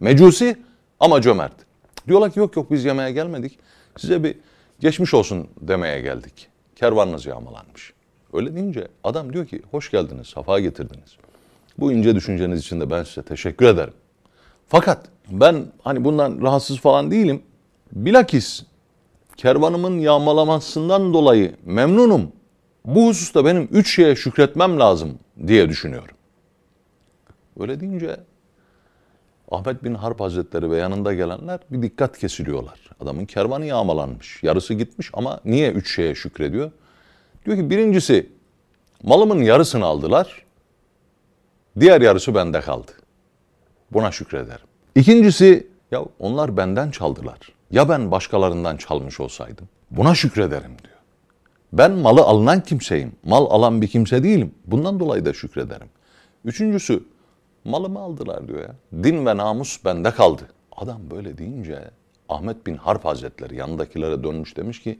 Mecusi 0.00 0.56
ama 1.00 1.20
cömert. 1.20 1.52
Diyorlar 2.08 2.30
ki 2.30 2.38
yok 2.38 2.56
yok 2.56 2.70
biz 2.70 2.84
yemeğe 2.84 3.12
gelmedik. 3.12 3.58
Size 3.96 4.24
bir 4.24 4.34
geçmiş 4.80 5.14
olsun 5.14 5.48
demeye 5.60 6.00
geldik. 6.00 6.48
Kervanınız 6.76 7.26
yağmalanmış. 7.26 7.92
Öyle 8.32 8.54
deyince 8.54 8.88
adam 9.04 9.32
diyor 9.32 9.46
ki 9.46 9.62
hoş 9.70 9.90
geldiniz, 9.90 10.26
safa 10.26 10.60
getirdiniz. 10.60 11.16
Bu 11.78 11.92
ince 11.92 12.14
düşünceniz 12.14 12.60
için 12.60 12.80
de 12.80 12.90
ben 12.90 13.02
size 13.02 13.22
teşekkür 13.22 13.66
ederim. 13.66 13.94
Fakat 14.68 15.06
ben 15.30 15.66
hani 15.82 16.04
bundan 16.04 16.42
rahatsız 16.42 16.78
falan 16.78 17.10
değilim. 17.10 17.42
Bilakis 17.92 18.62
kervanımın 19.36 19.98
yağmalamasından 19.98 21.14
dolayı 21.14 21.54
memnunum. 21.64 22.32
Bu 22.84 23.08
hususta 23.08 23.44
benim 23.44 23.68
üç 23.72 23.94
şeye 23.94 24.16
şükretmem 24.16 24.80
lazım 24.80 25.18
diye 25.46 25.68
düşünüyorum. 25.68 26.16
Öyle 27.60 27.80
deyince 27.80 28.16
Ahmet 29.50 29.84
bin 29.84 29.94
Harp 29.94 30.20
Hazretleri 30.20 30.70
ve 30.70 30.76
yanında 30.76 31.14
gelenler 31.14 31.60
bir 31.70 31.82
dikkat 31.82 32.18
kesiliyorlar. 32.18 32.90
Adamın 33.00 33.26
kervanı 33.26 33.66
yağmalanmış. 33.66 34.42
Yarısı 34.42 34.74
gitmiş 34.74 35.10
ama 35.12 35.40
niye 35.44 35.72
üç 35.72 35.94
şeye 35.94 36.14
şükrediyor? 36.14 36.70
Diyor 37.46 37.56
ki 37.56 37.70
birincisi 37.70 38.32
malımın 39.02 39.42
yarısını 39.42 39.84
aldılar. 39.84 40.44
Diğer 41.80 42.00
yarısı 42.00 42.34
bende 42.34 42.60
kaldı. 42.60 42.92
Buna 43.90 44.12
şükrederim. 44.12 44.66
İkincisi 44.94 45.66
ya 45.90 46.04
onlar 46.18 46.56
benden 46.56 46.90
çaldılar. 46.90 47.38
Ya 47.70 47.88
ben 47.88 48.10
başkalarından 48.10 48.76
çalmış 48.76 49.20
olsaydım? 49.20 49.68
Buna 49.90 50.14
şükrederim 50.14 50.72
diyor. 50.84 50.98
Ben 51.72 51.92
malı 51.92 52.20
alınan 52.20 52.62
kimseyim. 52.62 53.12
Mal 53.24 53.46
alan 53.50 53.82
bir 53.82 53.86
kimse 53.86 54.22
değilim. 54.22 54.54
Bundan 54.66 55.00
dolayı 55.00 55.24
da 55.24 55.32
şükrederim. 55.32 55.88
Üçüncüsü 56.44 57.04
malımı 57.64 57.98
aldılar 57.98 58.48
diyor 58.48 58.60
ya. 58.60 58.74
Din 59.02 59.26
ve 59.26 59.36
namus 59.36 59.84
bende 59.84 60.10
kaldı. 60.10 60.42
Adam 60.76 61.00
böyle 61.10 61.38
deyince 61.38 61.90
Ahmet 62.28 62.66
bin 62.66 62.76
Harp 62.76 63.04
Hazretleri 63.04 63.56
yanındakilere 63.56 64.24
dönmüş 64.24 64.56
demiş 64.56 64.82
ki 64.82 64.98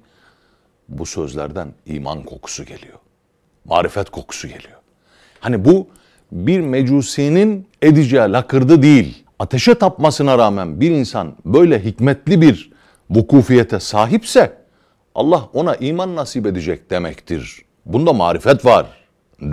bu 0.88 1.06
sözlerden 1.06 1.72
iman 1.86 2.22
kokusu 2.22 2.64
geliyor. 2.64 2.98
Marifet 3.64 4.10
kokusu 4.10 4.48
geliyor. 4.48 4.78
Hani 5.40 5.64
bu 5.64 5.86
bir 6.32 6.60
mecusinin 6.60 7.66
edeceği 7.82 8.32
lakırdı 8.32 8.82
değil. 8.82 9.24
Ateşe 9.38 9.74
tapmasına 9.74 10.38
rağmen 10.38 10.80
bir 10.80 10.90
insan 10.90 11.34
böyle 11.44 11.84
hikmetli 11.84 12.40
bir 12.40 12.72
vukufiyete 13.10 13.80
sahipse 13.80 14.58
Allah 15.14 15.48
ona 15.52 15.74
iman 15.74 16.16
nasip 16.16 16.46
edecek 16.46 16.90
demektir. 16.90 17.62
Bunda 17.86 18.12
marifet 18.12 18.64
var 18.64 18.86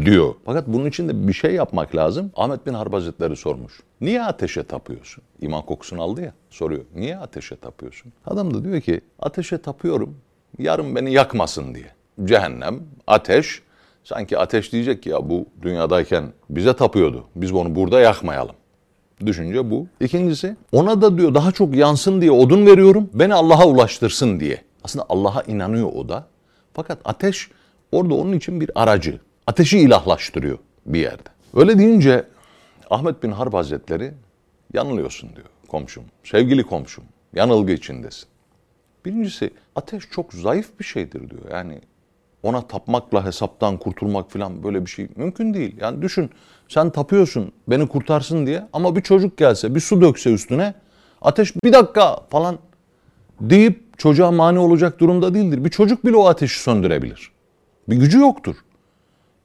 diyor. 0.05 0.33
Fakat 0.45 0.67
bunun 0.67 0.85
için 0.85 1.09
de 1.09 1.27
bir 1.27 1.33
şey 1.33 1.53
yapmak 1.53 1.95
lazım. 1.95 2.31
Ahmet 2.35 2.65
bin 2.65 2.73
Harp 2.73 2.93
Hazretleri 2.93 3.35
sormuş. 3.35 3.73
Niye 4.01 4.23
ateşe 4.23 4.63
tapıyorsun? 4.63 5.23
İman 5.41 5.61
kokusunu 5.61 6.01
aldı 6.01 6.21
ya 6.21 6.33
soruyor. 6.49 6.83
Niye 6.95 7.17
ateşe 7.17 7.55
tapıyorsun? 7.55 8.13
Adam 8.25 8.53
da 8.53 8.63
diyor 8.63 8.81
ki 8.81 9.01
ateşe 9.19 9.57
tapıyorum 9.57 10.17
yarın 10.59 10.95
beni 10.95 11.13
yakmasın 11.13 11.75
diye. 11.75 11.91
Cehennem, 12.23 12.79
ateş, 13.07 13.61
sanki 14.03 14.37
ateş 14.37 14.71
diyecek 14.71 15.03
ki 15.03 15.09
ya 15.09 15.29
bu 15.29 15.45
dünyadayken 15.61 16.33
bize 16.49 16.73
tapıyordu. 16.73 17.23
Biz 17.35 17.53
bunu 17.53 17.75
burada 17.75 17.99
yakmayalım. 17.99 18.55
Düşünce 19.25 19.71
bu. 19.71 19.87
İkincisi 19.99 20.55
ona 20.71 21.01
da 21.01 21.17
diyor 21.17 21.33
daha 21.33 21.51
çok 21.51 21.75
yansın 21.75 22.21
diye 22.21 22.31
odun 22.31 22.65
veriyorum. 22.65 23.09
Beni 23.13 23.33
Allah'a 23.33 23.67
ulaştırsın 23.67 24.39
diye. 24.39 24.61
Aslında 24.83 25.05
Allah'a 25.09 25.41
inanıyor 25.41 25.91
o 25.95 26.09
da. 26.09 26.27
Fakat 26.73 26.99
ateş 27.05 27.49
orada 27.91 28.13
onun 28.13 28.33
için 28.33 28.61
bir 28.61 28.71
aracı. 28.75 29.19
Ateşi 29.47 29.79
ilahlaştırıyor 29.79 30.57
bir 30.85 30.99
yerde. 30.99 31.29
Öyle 31.55 31.79
deyince 31.79 32.25
Ahmet 32.89 33.23
bin 33.23 33.31
Harp 33.31 33.53
Hazretleri 33.53 34.13
yanılıyorsun 34.73 35.29
diyor 35.35 35.47
komşum. 35.67 36.03
Sevgili 36.23 36.63
komşum 36.63 37.03
yanılgı 37.33 37.71
içindesin. 37.71 38.27
Birincisi 39.05 39.51
ateş 39.75 40.03
çok 40.11 40.33
zayıf 40.33 40.79
bir 40.79 40.85
şeydir 40.85 41.29
diyor. 41.29 41.41
Yani 41.51 41.81
ona 42.45 42.67
tapmakla 42.67 43.25
hesaptan 43.25 43.77
kurtulmak 43.77 44.31
falan 44.31 44.63
böyle 44.63 44.85
bir 44.85 44.89
şey 44.89 45.07
mümkün 45.15 45.53
değil. 45.53 45.75
Yani 45.81 46.01
düşün 46.01 46.29
sen 46.67 46.89
tapıyorsun 46.89 47.51
beni 47.67 47.87
kurtarsın 47.87 48.45
diye 48.45 48.67
ama 48.73 48.95
bir 48.95 49.01
çocuk 49.01 49.37
gelse 49.37 49.75
bir 49.75 49.79
su 49.79 50.01
dökse 50.01 50.33
üstüne 50.33 50.73
ateş 51.21 51.55
bir 51.63 51.73
dakika 51.73 52.19
falan 52.29 52.59
deyip 53.41 53.99
çocuğa 53.99 54.31
mani 54.31 54.59
olacak 54.59 54.99
durumda 54.99 55.33
değildir. 55.33 55.65
Bir 55.65 55.69
çocuk 55.69 56.05
bile 56.05 56.15
o 56.15 56.27
ateşi 56.27 56.59
söndürebilir. 56.59 57.31
Bir 57.89 57.95
gücü 57.95 58.19
yoktur. 58.19 58.55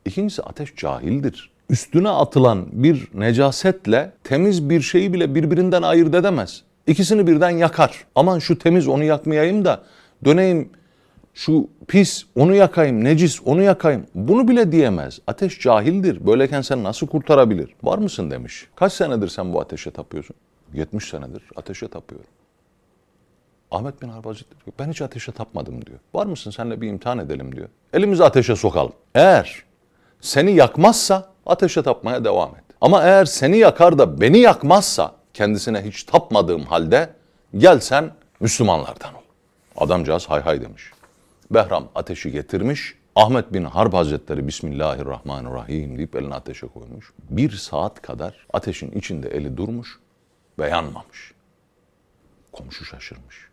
İkincisi 0.04 0.42
ateş 0.42 0.76
cahildir. 0.76 1.50
üstüne 1.71 2.09
atılan 2.09 2.66
bir 2.73 3.09
necasetle 3.14 4.12
temiz 4.25 4.71
bir 4.71 4.80
şeyi 4.80 5.12
bile 5.12 5.35
birbirinden 5.35 5.83
ayırt 5.83 6.14
edemez. 6.14 6.62
İkisini 6.87 7.26
birden 7.26 7.50
yakar. 7.50 8.04
Aman 8.14 8.38
şu 8.38 8.59
temiz 8.59 8.88
onu 8.88 9.04
yakmayayım 9.04 9.64
da 9.64 9.83
döneyim 10.25 10.71
şu 11.35 11.69
pis 11.89 12.25
onu 12.37 12.55
yakayım, 12.55 13.05
necis 13.05 13.41
onu 13.45 13.63
yakayım. 13.63 14.07
Bunu 14.15 14.49
bile 14.49 14.73
diyemez. 14.73 15.19
Ateş 15.27 15.61
cahildir. 15.61 16.27
Böyleyken 16.27 16.61
sen 16.61 16.85
nasıl 16.85 17.07
kurtarabilir? 17.07 17.75
Var 17.83 17.99
mısın 17.99 18.31
demiş. 18.31 18.67
Kaç 18.77 18.93
senedir 18.93 19.29
sen 19.29 19.53
bu 19.53 19.61
ateşe 19.61 19.91
tapıyorsun? 19.91 20.37
70 20.75 21.09
senedir 21.09 21.43
ateşe 21.57 21.89
tapıyorum. 21.89 22.31
Ahmet 23.71 24.03
bin 24.03 24.09
Hazretleri 24.09 24.61
diyor, 24.65 24.75
ben 24.79 24.91
hiç 24.91 25.03
ateşe 25.03 25.33
tapmadım 25.33 25.87
diyor. 25.87 25.99
Var 26.15 26.27
mısın 26.27 26.51
senle 26.51 26.81
bir 26.81 26.89
imtihan 26.89 27.19
edelim 27.19 27.57
diyor. 27.57 27.69
Elimizi 27.93 28.25
ateşe 28.25 28.57
sokalım. 28.57 28.93
Eğer 29.15 29.65
seni 30.21 30.53
yakmazsa 30.53 31.29
ateşe 31.47 31.83
tapmaya 31.83 32.25
devam 32.25 32.51
et. 32.51 32.65
Ama 32.81 33.03
eğer 33.03 33.25
seni 33.25 33.59
yakar 33.59 33.99
da 33.99 34.21
beni 34.21 34.39
yakmazsa 34.39 35.13
kendisine 35.35 35.83
hiç 35.83 36.05
tapmadığım 36.05 36.63
halde 36.63 37.11
gel 37.57 37.81
sen 37.81 38.11
Müslümanlardan 38.41 39.15
ol. 39.15 39.21
Adamcağız 39.77 40.27
hay 40.31 40.41
hay 40.41 40.61
demiş. 40.61 40.91
Behram 41.50 41.88
ateşi 41.95 42.33
getirmiş. 42.33 42.95
Ahmet 43.16 43.52
bin 43.52 43.64
Harp 43.64 43.95
Hazretleri 43.95 44.49
Bismillahirrahmanirrahim 44.49 45.99
deyip 45.99 46.16
elini 46.16 46.35
ateşe 46.35 46.66
koymuş. 46.66 47.12
Bir 47.30 47.50
saat 47.50 48.02
kadar 48.02 48.47
ateşin 48.52 48.90
içinde 48.90 49.28
eli 49.28 49.57
durmuş 49.57 49.99
ve 50.59 50.69
yanmamış. 50.69 51.35
Komşu 52.52 52.85
şaşırmış. 52.85 53.49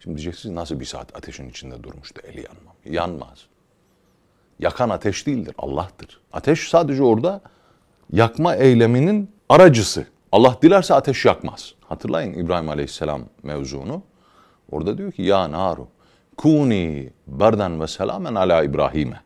Şimdi 0.00 0.16
diyeceksiniz 0.16 0.54
nasıl 0.54 0.80
bir 0.80 0.84
saat 0.84 1.16
ateşin 1.16 1.48
içinde 1.48 1.82
durmuş 1.82 2.16
da 2.16 2.20
eli 2.20 2.36
yanmam. 2.36 2.74
Yanmaz. 2.84 3.46
Yakan 4.58 4.90
ateş 4.90 5.26
değildir, 5.26 5.54
Allah'tır. 5.58 6.20
Ateş 6.32 6.68
sadece 6.68 7.02
orada 7.02 7.40
yakma 8.12 8.56
eyleminin 8.56 9.30
aracısı. 9.48 10.06
Allah 10.32 10.58
dilerse 10.62 10.94
ateş 10.94 11.24
yakmaz. 11.24 11.74
Hatırlayın 11.88 12.34
İbrahim 12.34 12.68
Aleyhisselam 12.68 13.22
mevzunu. 13.42 14.02
Orada 14.70 14.98
diyor 14.98 15.12
ki 15.12 15.22
ya 15.22 15.50
naru 15.50 15.88
kuni 16.40 17.10
berden 17.26 17.80
ve 17.80 17.86
selamen 17.86 18.34
ala 18.34 18.62
İbrahim'e. 18.62 19.20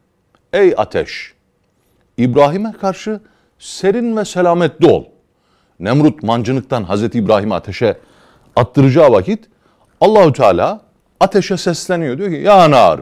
Ey 0.53 0.75
ateş 0.77 1.35
İbrahim'e 2.17 2.73
karşı 2.73 3.21
serin 3.59 4.17
ve 4.17 4.25
selametli 4.25 4.87
ol. 4.87 5.05
Nemrut 5.81 6.23
mancınıktan 6.23 6.85
Hazreti 6.85 7.19
İbrahim'i 7.19 7.55
ateşe 7.55 7.99
attıracağı 8.57 9.13
vakit 9.13 9.45
Allahü 10.01 10.33
Teala 10.33 10.81
ateşe 11.21 11.57
sesleniyor. 11.57 12.19
Diyor 12.19 12.31
ki 12.31 12.37
ya 12.37 12.71
nar 12.71 13.01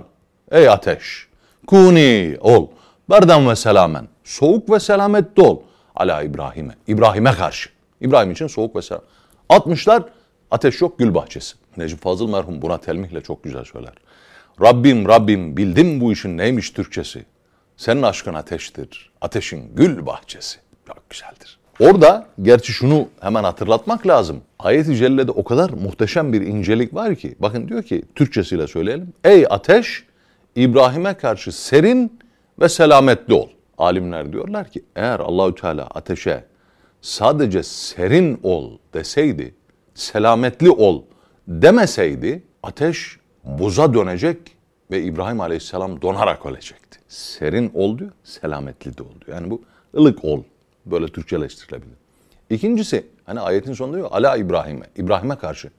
ey 0.50 0.69
ateş 0.69 1.28
kuni 1.66 2.37
ol 2.40 2.69
berden 3.11 3.49
ve 3.49 3.57
selamen 3.57 4.09
soğuk 4.25 4.71
ve 4.71 4.81
selametli 4.81 5.42
ol 5.42 5.61
ala 5.95 6.23
İbrahim'e 6.23 6.75
İbrahim'e 6.87 7.33
karşı. 7.33 7.71
İbrahim 8.00 8.31
için 8.31 8.47
soğuk 8.47 8.76
ve 8.76 8.83
selam. 8.83 9.02
Atmışlar 9.49 10.02
ateş 10.50 10.81
yok 10.81 10.99
gül 10.99 11.14
bahçesi. 11.14 11.62
Necip 11.76 12.00
Fazıl 12.00 12.29
merhum 12.29 12.62
buna 12.62 12.79
telmihle 12.79 13.21
çok 13.21 13.45
güzel 13.45 13.64
söyler. 13.64 13.95
Rabbim 14.61 15.09
Rabbim 15.09 15.57
bildim 15.57 16.00
bu 16.00 16.12
işin 16.12 16.38
neymiş 16.38 16.71
Türkçesi. 16.71 17.25
Senin 17.76 18.02
aşkın 18.02 18.35
ateştir. 18.35 19.11
Ateşin 19.21 19.75
gül 19.75 20.07
bahçesi. 20.07 20.59
Çok 20.87 21.11
güzeldir. 21.11 21.59
Orada 21.81 22.26
gerçi 22.43 22.73
şunu 22.73 23.09
hemen 23.21 23.45
hatırlatmak 23.45 24.07
lazım. 24.07 24.41
Ayet-i 24.59 24.97
Celle'de 24.97 25.31
o 25.31 25.45
kadar 25.45 25.71
muhteşem 25.71 26.33
bir 26.33 26.41
incelik 26.41 26.95
var 26.95 27.14
ki. 27.14 27.35
Bakın 27.38 27.69
diyor 27.69 27.83
ki 27.83 28.02
Türkçesiyle 28.14 28.67
söyleyelim. 28.67 29.12
Ey 29.25 29.47
ateş 29.50 30.05
İbrahim'e 30.57 31.14
karşı 31.14 31.52
serin 31.52 32.21
ve 32.61 32.69
selametli 32.69 33.35
ol. 33.35 33.49
Alimler 33.79 34.33
diyorlar 34.33 34.71
ki 34.71 34.85
eğer 34.97 35.21
Allahü 35.21 35.55
Teala 35.55 35.87
ateşe 35.87 36.45
sadece 37.00 37.62
serin 37.62 38.41
ol 38.43 38.79
deseydi, 38.95 39.55
selametli 39.95 40.71
ol 40.71 41.02
demeseydi 41.62 42.42
ateş 42.62 43.18
buza 43.44 43.94
dönecek 43.94 44.38
ve 44.90 45.02
İbrahim 45.02 45.40
Aleyhisselam 45.40 46.02
donarak 46.02 46.47
ölecekti. 46.47 46.99
Serin 47.09 47.71
ol 47.75 47.99
diyor, 47.99 48.11
selametli 48.25 48.99
de 48.99 49.02
ol 49.02 49.20
diyor. 49.27 49.37
Yani 49.37 49.50
bu 49.50 49.62
ılık 49.96 50.24
ol. 50.24 50.42
Böyle 50.87 51.07
Türkçeleştirilebilir. 51.07 51.94
İkincisi 52.50 53.07
hani 53.24 53.40
ayetin 53.40 53.72
sonunda 53.72 53.96
diyor 53.96 54.09
ala 54.12 54.37
İbrahim'e, 54.37 54.87
İbrahim'e 54.96 55.37
karşı 55.37 55.70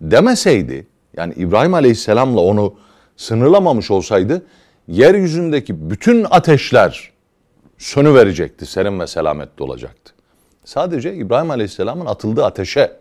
demeseydi 0.00 0.86
yani 1.16 1.34
İbrahim 1.36 1.74
Aleyhisselam'la 1.74 2.40
onu 2.40 2.74
sınırlamamış 3.16 3.90
olsaydı 3.90 4.42
yeryüzündeki 4.88 5.90
bütün 5.90 6.26
ateşler 6.30 7.12
sönü 7.78 8.14
verecekti, 8.14 8.66
serin 8.66 9.00
ve 9.00 9.06
selametli 9.06 9.64
olacaktı. 9.64 10.12
Sadece 10.64 11.14
İbrahim 11.14 11.50
Aleyhisselam'ın 11.50 12.06
atıldığı 12.06 12.44
ateşe 12.44 12.96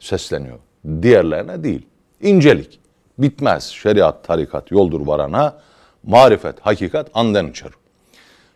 sesleniyor. 0.00 0.58
Diğerlerine 1.02 1.64
değil. 1.64 1.86
İncelik. 2.20 2.80
Bitmez. 3.18 3.64
Şeriat, 3.64 4.24
tarikat 4.24 4.70
yoldur 4.70 5.06
varana, 5.06 5.56
marifet, 6.02 6.60
hakikat 6.60 7.10
anden 7.14 7.46
içer. 7.46 7.70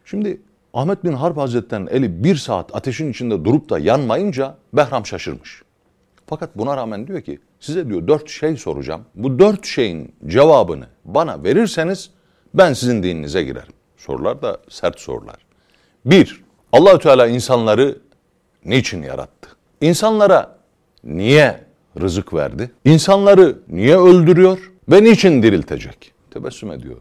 Şimdi 0.04 0.40
Ahmet 0.74 1.04
bin 1.04 1.12
Harp 1.12 1.36
Hazretleri'nin 1.36 1.86
eli 1.86 2.24
bir 2.24 2.36
saat 2.36 2.76
ateşin 2.76 3.10
içinde 3.10 3.44
durup 3.44 3.70
da 3.70 3.78
yanmayınca 3.78 4.56
Behram 4.72 5.06
şaşırmış. 5.06 5.62
Fakat 6.26 6.58
buna 6.58 6.76
rağmen 6.76 7.06
diyor 7.06 7.20
ki 7.20 7.38
size 7.60 7.88
diyor 7.88 8.08
dört 8.08 8.30
şey 8.30 8.56
soracağım. 8.56 9.04
Bu 9.14 9.38
dört 9.38 9.66
şeyin 9.66 10.14
cevabını 10.26 10.86
bana 11.04 11.44
verirseniz 11.44 12.10
ben 12.54 12.72
sizin 12.72 13.02
dininize 13.02 13.42
girerim. 13.42 13.72
Sorular 13.96 14.42
da 14.42 14.58
sert 14.68 15.00
sorular. 15.00 15.36
Bir, 16.04 16.44
Allahü 16.72 16.98
Teala 16.98 17.26
insanları 17.26 17.98
niçin 18.64 19.02
yarattı? 19.02 19.50
İnsanlara 19.80 20.56
niye 21.04 21.65
rızık 22.00 22.34
verdi? 22.34 22.70
İnsanları 22.84 23.58
niye 23.68 23.96
öldürüyor 23.98 24.72
ve 24.88 25.04
niçin 25.04 25.42
diriltecek? 25.42 26.12
Tebessüm 26.30 26.72
ediyor 26.72 26.96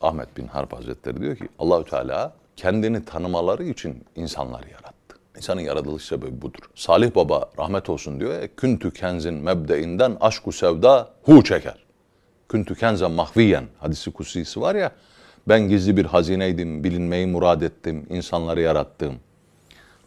Ahmet 0.00 0.36
bin 0.36 0.46
Harp 0.46 0.72
Hazretleri 0.72 1.20
diyor 1.20 1.36
ki 1.36 1.48
Allahü 1.58 1.84
Teala 1.84 2.32
kendini 2.56 3.04
tanımaları 3.04 3.64
için 3.64 4.04
insanları 4.16 4.68
yarattı. 4.68 5.16
İnsanın 5.36 5.60
yaratılış 5.60 6.04
sebebi 6.04 6.42
budur. 6.42 6.60
Salih 6.74 7.14
Baba 7.14 7.50
rahmet 7.58 7.90
olsun 7.90 8.20
diyor 8.20 8.42
ya, 8.42 8.48
küntü 8.56 8.90
kenzin 8.90 9.34
mebdeinden 9.34 10.16
aşku 10.20 10.52
sevda 10.52 11.10
hu 11.22 11.44
çeker. 11.44 11.84
Küntü 12.48 12.74
kenzen 12.74 13.10
mahviyen 13.10 13.64
hadisi 13.78 14.10
kutsisi 14.10 14.60
var 14.60 14.74
ya, 14.74 14.90
ben 15.48 15.68
gizli 15.68 15.96
bir 15.96 16.04
hazineydim, 16.04 16.84
bilinmeyi 16.84 17.26
murad 17.26 17.62
ettim, 17.62 18.06
insanları 18.10 18.60
yarattım. 18.60 19.14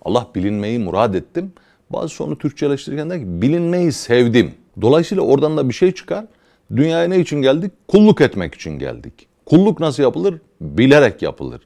Allah 0.02 0.28
bilinmeyi 0.36 0.80
murad 0.80 1.14
ettim. 1.14 1.54
Bazı 1.90 2.10
sonu 2.10 2.38
Türkçeleştirirken 2.38 3.10
der 3.10 3.20
ki 3.20 3.42
bilinmeyi 3.42 3.92
sevdim. 3.92 4.54
Dolayısıyla 4.82 5.24
oradan 5.24 5.58
da 5.58 5.70
bir 5.70 5.74
şey 5.74 5.92
çıkar. 5.92 6.26
Dünyaya 6.76 7.08
ne 7.08 7.20
için 7.20 7.42
geldik? 7.42 7.72
Kulluk 7.88 8.22
etmek 8.22 8.56
için 8.56 8.80
geldik. 8.80 9.14
Kulluk 9.46 9.80
nasıl 9.80 10.04
yapılır? 10.04 10.36
Bilerek 10.62 11.22
yapılır. 11.22 11.62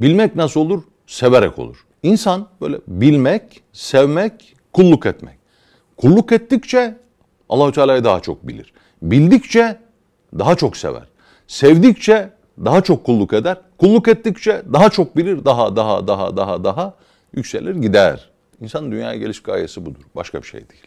Bilmek 0.00 0.36
nasıl 0.36 0.60
olur? 0.60 0.82
Severek 1.06 1.58
olur. 1.58 1.84
İnsan 2.02 2.46
böyle 2.60 2.78
bilmek, 2.88 3.62
sevmek, 3.72 4.54
kulluk 4.72 5.06
etmek. 5.06 5.38
Kulluk 5.96 6.32
ettikçe 6.32 6.96
Allahü 7.48 7.72
Teala'yı 7.72 8.04
daha 8.04 8.20
çok 8.20 8.48
bilir. 8.48 8.72
Bildikçe 9.02 9.78
daha 10.38 10.54
çok 10.54 10.76
sever. 10.76 11.02
Sevdikçe 11.46 12.30
daha 12.64 12.82
çok 12.82 13.04
kulluk 13.04 13.32
eder. 13.32 13.56
Kulluk 13.78 14.08
ettikçe 14.08 14.62
daha 14.72 14.90
çok 14.90 15.16
bilir, 15.16 15.44
daha 15.44 15.76
daha 15.76 16.06
daha 16.06 16.36
daha 16.36 16.64
daha 16.64 16.94
yükselir 17.34 17.74
gider. 17.74 18.30
İnsan 18.60 18.92
dünyaya 18.92 19.16
geliş 19.16 19.42
gayesi 19.42 19.86
budur. 19.86 20.00
Başka 20.16 20.42
bir 20.42 20.46
şey 20.46 20.60
değil. 20.60 20.86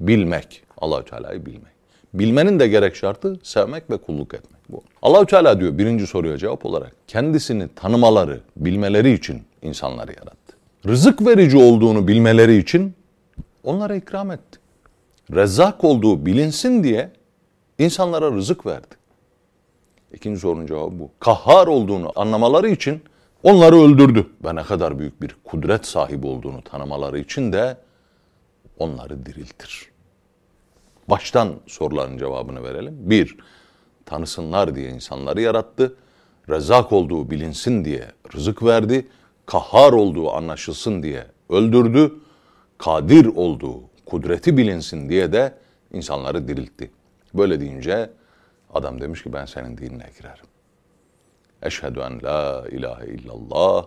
Bilmek, 0.00 0.62
Allahü 0.78 1.04
Teala'yı 1.04 1.46
bilmek. 1.46 1.78
Bilmenin 2.14 2.60
de 2.60 2.68
gerek 2.68 2.96
şartı 2.96 3.38
sevmek 3.42 3.90
ve 3.90 3.96
kulluk 3.96 4.34
etmek 4.34 4.60
bu. 4.68 4.82
Allahü 5.02 5.26
Teala 5.26 5.60
diyor 5.60 5.78
birinci 5.78 6.06
soruya 6.06 6.38
cevap 6.38 6.66
olarak 6.66 6.92
kendisini 7.06 7.68
tanımaları, 7.76 8.40
bilmeleri 8.56 9.12
için 9.12 9.42
insanları 9.62 10.10
yarattı. 10.10 10.56
Rızık 10.86 11.26
verici 11.26 11.56
olduğunu 11.56 12.08
bilmeleri 12.08 12.56
için 12.56 12.94
onlara 13.64 13.94
ikram 13.94 14.30
etti. 14.30 14.58
Rezzak 15.34 15.84
olduğu 15.84 16.26
bilinsin 16.26 16.84
diye 16.84 17.10
insanlara 17.78 18.32
rızık 18.32 18.66
verdi. 18.66 18.94
İkinci 20.12 20.40
sorunun 20.40 20.66
cevabı 20.66 20.98
bu. 20.98 21.10
Kahhar 21.20 21.66
olduğunu 21.66 22.12
anlamaları 22.16 22.68
için 22.68 23.02
onları 23.42 23.76
öldürdü. 23.76 24.26
Ve 24.44 24.54
ne 24.54 24.62
kadar 24.62 24.98
büyük 24.98 25.22
bir 25.22 25.36
kudret 25.44 25.86
sahibi 25.86 26.26
olduğunu 26.26 26.62
tanımaları 26.62 27.18
için 27.18 27.52
de 27.52 27.76
onları 28.78 29.26
diriltir. 29.26 29.88
Baştan 31.08 31.54
soruların 31.66 32.18
cevabını 32.18 32.64
verelim. 32.64 32.94
Bir, 32.98 33.36
tanısınlar 34.06 34.74
diye 34.74 34.90
insanları 34.90 35.40
yarattı. 35.40 35.94
Rezak 36.48 36.92
olduğu 36.92 37.30
bilinsin 37.30 37.84
diye 37.84 38.08
rızık 38.34 38.62
verdi. 38.62 39.08
Kahhar 39.46 39.92
olduğu 39.92 40.32
anlaşılsın 40.32 41.02
diye 41.02 41.26
öldürdü. 41.50 42.14
Kadir 42.78 43.26
olduğu, 43.26 43.80
kudreti 44.06 44.56
bilinsin 44.56 45.08
diye 45.08 45.32
de 45.32 45.54
insanları 45.92 46.48
diriltti. 46.48 46.90
Böyle 47.34 47.60
deyince 47.60 48.10
adam 48.74 49.00
demiş 49.00 49.22
ki 49.22 49.32
ben 49.32 49.46
senin 49.46 49.78
dinine 49.78 50.10
girerim. 50.18 50.44
Eşhedü 51.62 52.00
en 52.00 52.22
la 52.22 52.64
ilahe 52.70 53.06
illallah 53.06 53.86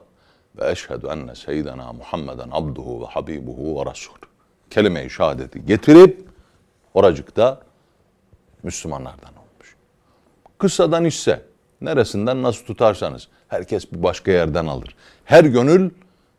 ve 0.59 0.71
eşhedü 0.71 1.07
enne 1.07 1.35
seyyidena 1.35 1.93
Muhammeden 1.93 2.49
abduhu 2.51 3.01
ve 3.01 3.05
habibuhu 3.05 3.79
ve 3.79 3.89
rasul. 3.89 4.13
Kelime-i 4.69 5.09
şehadeti 5.09 5.65
getirip 5.65 6.27
oracıkta 6.93 7.61
Müslümanlardan 8.63 9.33
olmuş. 9.33 9.75
Kıssadan 10.57 11.05
ise 11.05 11.41
neresinden 11.81 12.43
nasıl 12.43 12.65
tutarsanız 12.65 13.27
herkes 13.47 13.91
bir 13.91 14.03
başka 14.03 14.31
yerden 14.31 14.65
alır. 14.65 14.95
Her 15.25 15.43
gönül 15.43 15.89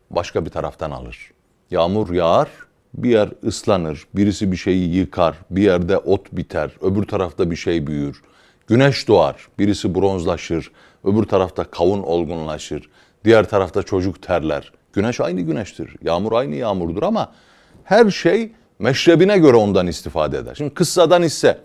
başka 0.09 0.45
bir 0.45 0.49
taraftan 0.49 0.91
alır. 0.91 1.31
Yağmur 1.71 2.13
yağar, 2.13 2.49
bir 2.93 3.09
yer 3.09 3.29
ıslanır, 3.43 4.07
birisi 4.15 4.51
bir 4.51 4.57
şeyi 4.57 4.95
yıkar, 4.95 5.35
bir 5.49 5.63
yerde 5.63 5.97
ot 5.97 6.31
biter, 6.31 6.71
öbür 6.81 7.03
tarafta 7.03 7.51
bir 7.51 7.55
şey 7.55 7.87
büyür. 7.87 8.21
Güneş 8.67 9.07
doğar, 9.07 9.47
birisi 9.59 9.95
bronzlaşır, 9.95 10.71
öbür 11.03 11.23
tarafta 11.23 11.63
kavun 11.63 12.03
olgunlaşır, 12.03 12.89
diğer 13.25 13.49
tarafta 13.49 13.83
çocuk 13.83 14.21
terler. 14.21 14.71
Güneş 14.93 15.21
aynı 15.21 15.41
güneştir, 15.41 15.95
yağmur 16.01 16.31
aynı 16.31 16.55
yağmurdur 16.55 17.03
ama 17.03 17.31
her 17.83 18.11
şey 18.11 18.51
meşrebine 18.79 19.37
göre 19.37 19.57
ondan 19.57 19.87
istifade 19.87 20.37
eder. 20.37 20.55
Şimdi 20.55 20.73
kıssadan 20.73 21.23
ise 21.23 21.57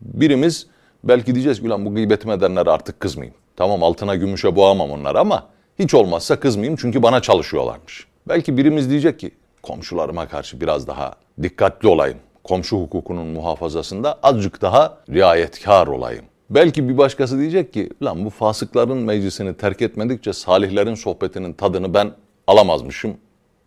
birimiz 0.00 0.66
belki 1.04 1.34
diyeceğiz 1.34 1.62
ki 1.62 1.70
bu 1.70 1.94
gıybetimi 1.94 2.32
edenlere 2.32 2.70
artık 2.70 3.00
kızmayayım. 3.00 3.36
Tamam 3.56 3.82
altına 3.82 4.14
gümüşe 4.14 4.56
boğamam 4.56 4.90
onları 4.90 5.20
ama 5.20 5.46
hiç 5.78 5.94
olmazsa 5.94 6.40
kızmayayım 6.40 6.76
çünkü 6.76 7.02
bana 7.02 7.22
çalışıyorlarmış. 7.22 8.06
Belki 8.28 8.56
birimiz 8.56 8.90
diyecek 8.90 9.20
ki 9.20 9.30
komşularıma 9.62 10.28
karşı 10.28 10.60
biraz 10.60 10.86
daha 10.86 11.14
dikkatli 11.42 11.88
olayım. 11.88 12.18
Komşu 12.44 12.76
hukukunun 12.76 13.26
muhafazasında 13.26 14.18
azıcık 14.22 14.62
daha 14.62 14.98
riayetkar 15.10 15.86
olayım. 15.86 16.24
Belki 16.50 16.88
bir 16.88 16.98
başkası 16.98 17.38
diyecek 17.38 17.72
ki 17.72 17.90
lan 18.02 18.24
bu 18.24 18.30
fasıkların 18.30 18.98
meclisini 18.98 19.54
terk 19.54 19.82
etmedikçe 19.82 20.32
salihlerin 20.32 20.94
sohbetinin 20.94 21.52
tadını 21.52 21.94
ben 21.94 22.12
alamazmışım. 22.46 23.16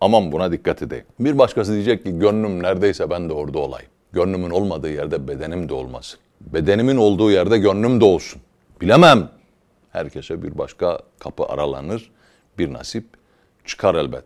Aman 0.02 0.32
buna 0.32 0.52
dikkat 0.52 0.82
edeyim. 0.82 1.06
Bir 1.20 1.38
başkası 1.38 1.74
diyecek 1.74 2.04
ki 2.04 2.20
gönlüm 2.20 2.64
neredeyse 2.64 3.10
ben 3.10 3.30
de 3.30 3.34
orada 3.34 3.60
olayım. 3.60 3.90
Gönlümün 4.12 4.50
olmadığı 4.50 4.92
yerde 4.92 5.28
bedenim 5.28 5.70
de 5.70 5.74
olmasın. 5.74 6.20
Bedenimin 6.42 6.98
olduğu 6.98 7.32
yerde 7.32 7.58
gönlüm 7.58 8.02
de 8.02 8.06
olsun. 8.06 8.42
Bilemem. 8.82 9.30
Herkese 9.92 10.44
bir 10.44 10.58
başka 10.58 11.00
kapı 11.20 11.46
aralanır. 11.46 12.12
Bir 12.58 12.74
nasip 12.74 13.06
çıkar 13.66 13.96
elbet. 13.96 14.24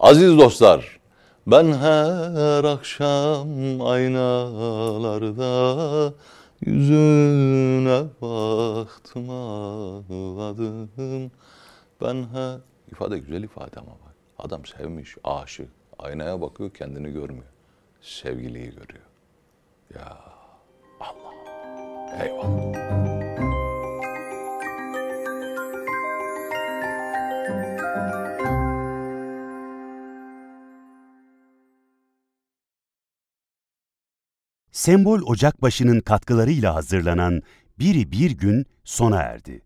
Aziz 0.00 0.38
dostlar, 0.38 1.00
ben 1.46 1.72
her 1.72 2.64
akşam 2.64 3.80
aynalarda 3.80 5.44
yüzüne 6.66 8.04
baktım 8.22 9.30
ağladım. 9.30 10.90
Ben 12.00 12.24
her... 12.32 12.60
ifade 12.92 13.18
güzel 13.18 13.42
ifade 13.42 13.80
ama 13.80 13.90
bak. 13.90 14.14
Adam 14.38 14.66
sevmiş, 14.66 15.16
aşık. 15.24 15.70
Aynaya 15.98 16.40
bakıyor 16.40 16.70
kendini 16.70 17.12
görmüyor. 17.12 17.52
Sevgiliyi 18.00 18.70
görüyor. 18.70 19.04
Ya 19.94 20.18
Allah. 21.00 21.34
Eyvallah. 22.24 23.13
Sembol 34.84 35.22
Ocakbaşı'nın 35.22 36.00
katkılarıyla 36.00 36.74
hazırlanan 36.74 37.42
Biri 37.78 38.12
Bir 38.12 38.30
Gün 38.30 38.66
sona 38.84 39.16
erdi. 39.16 39.62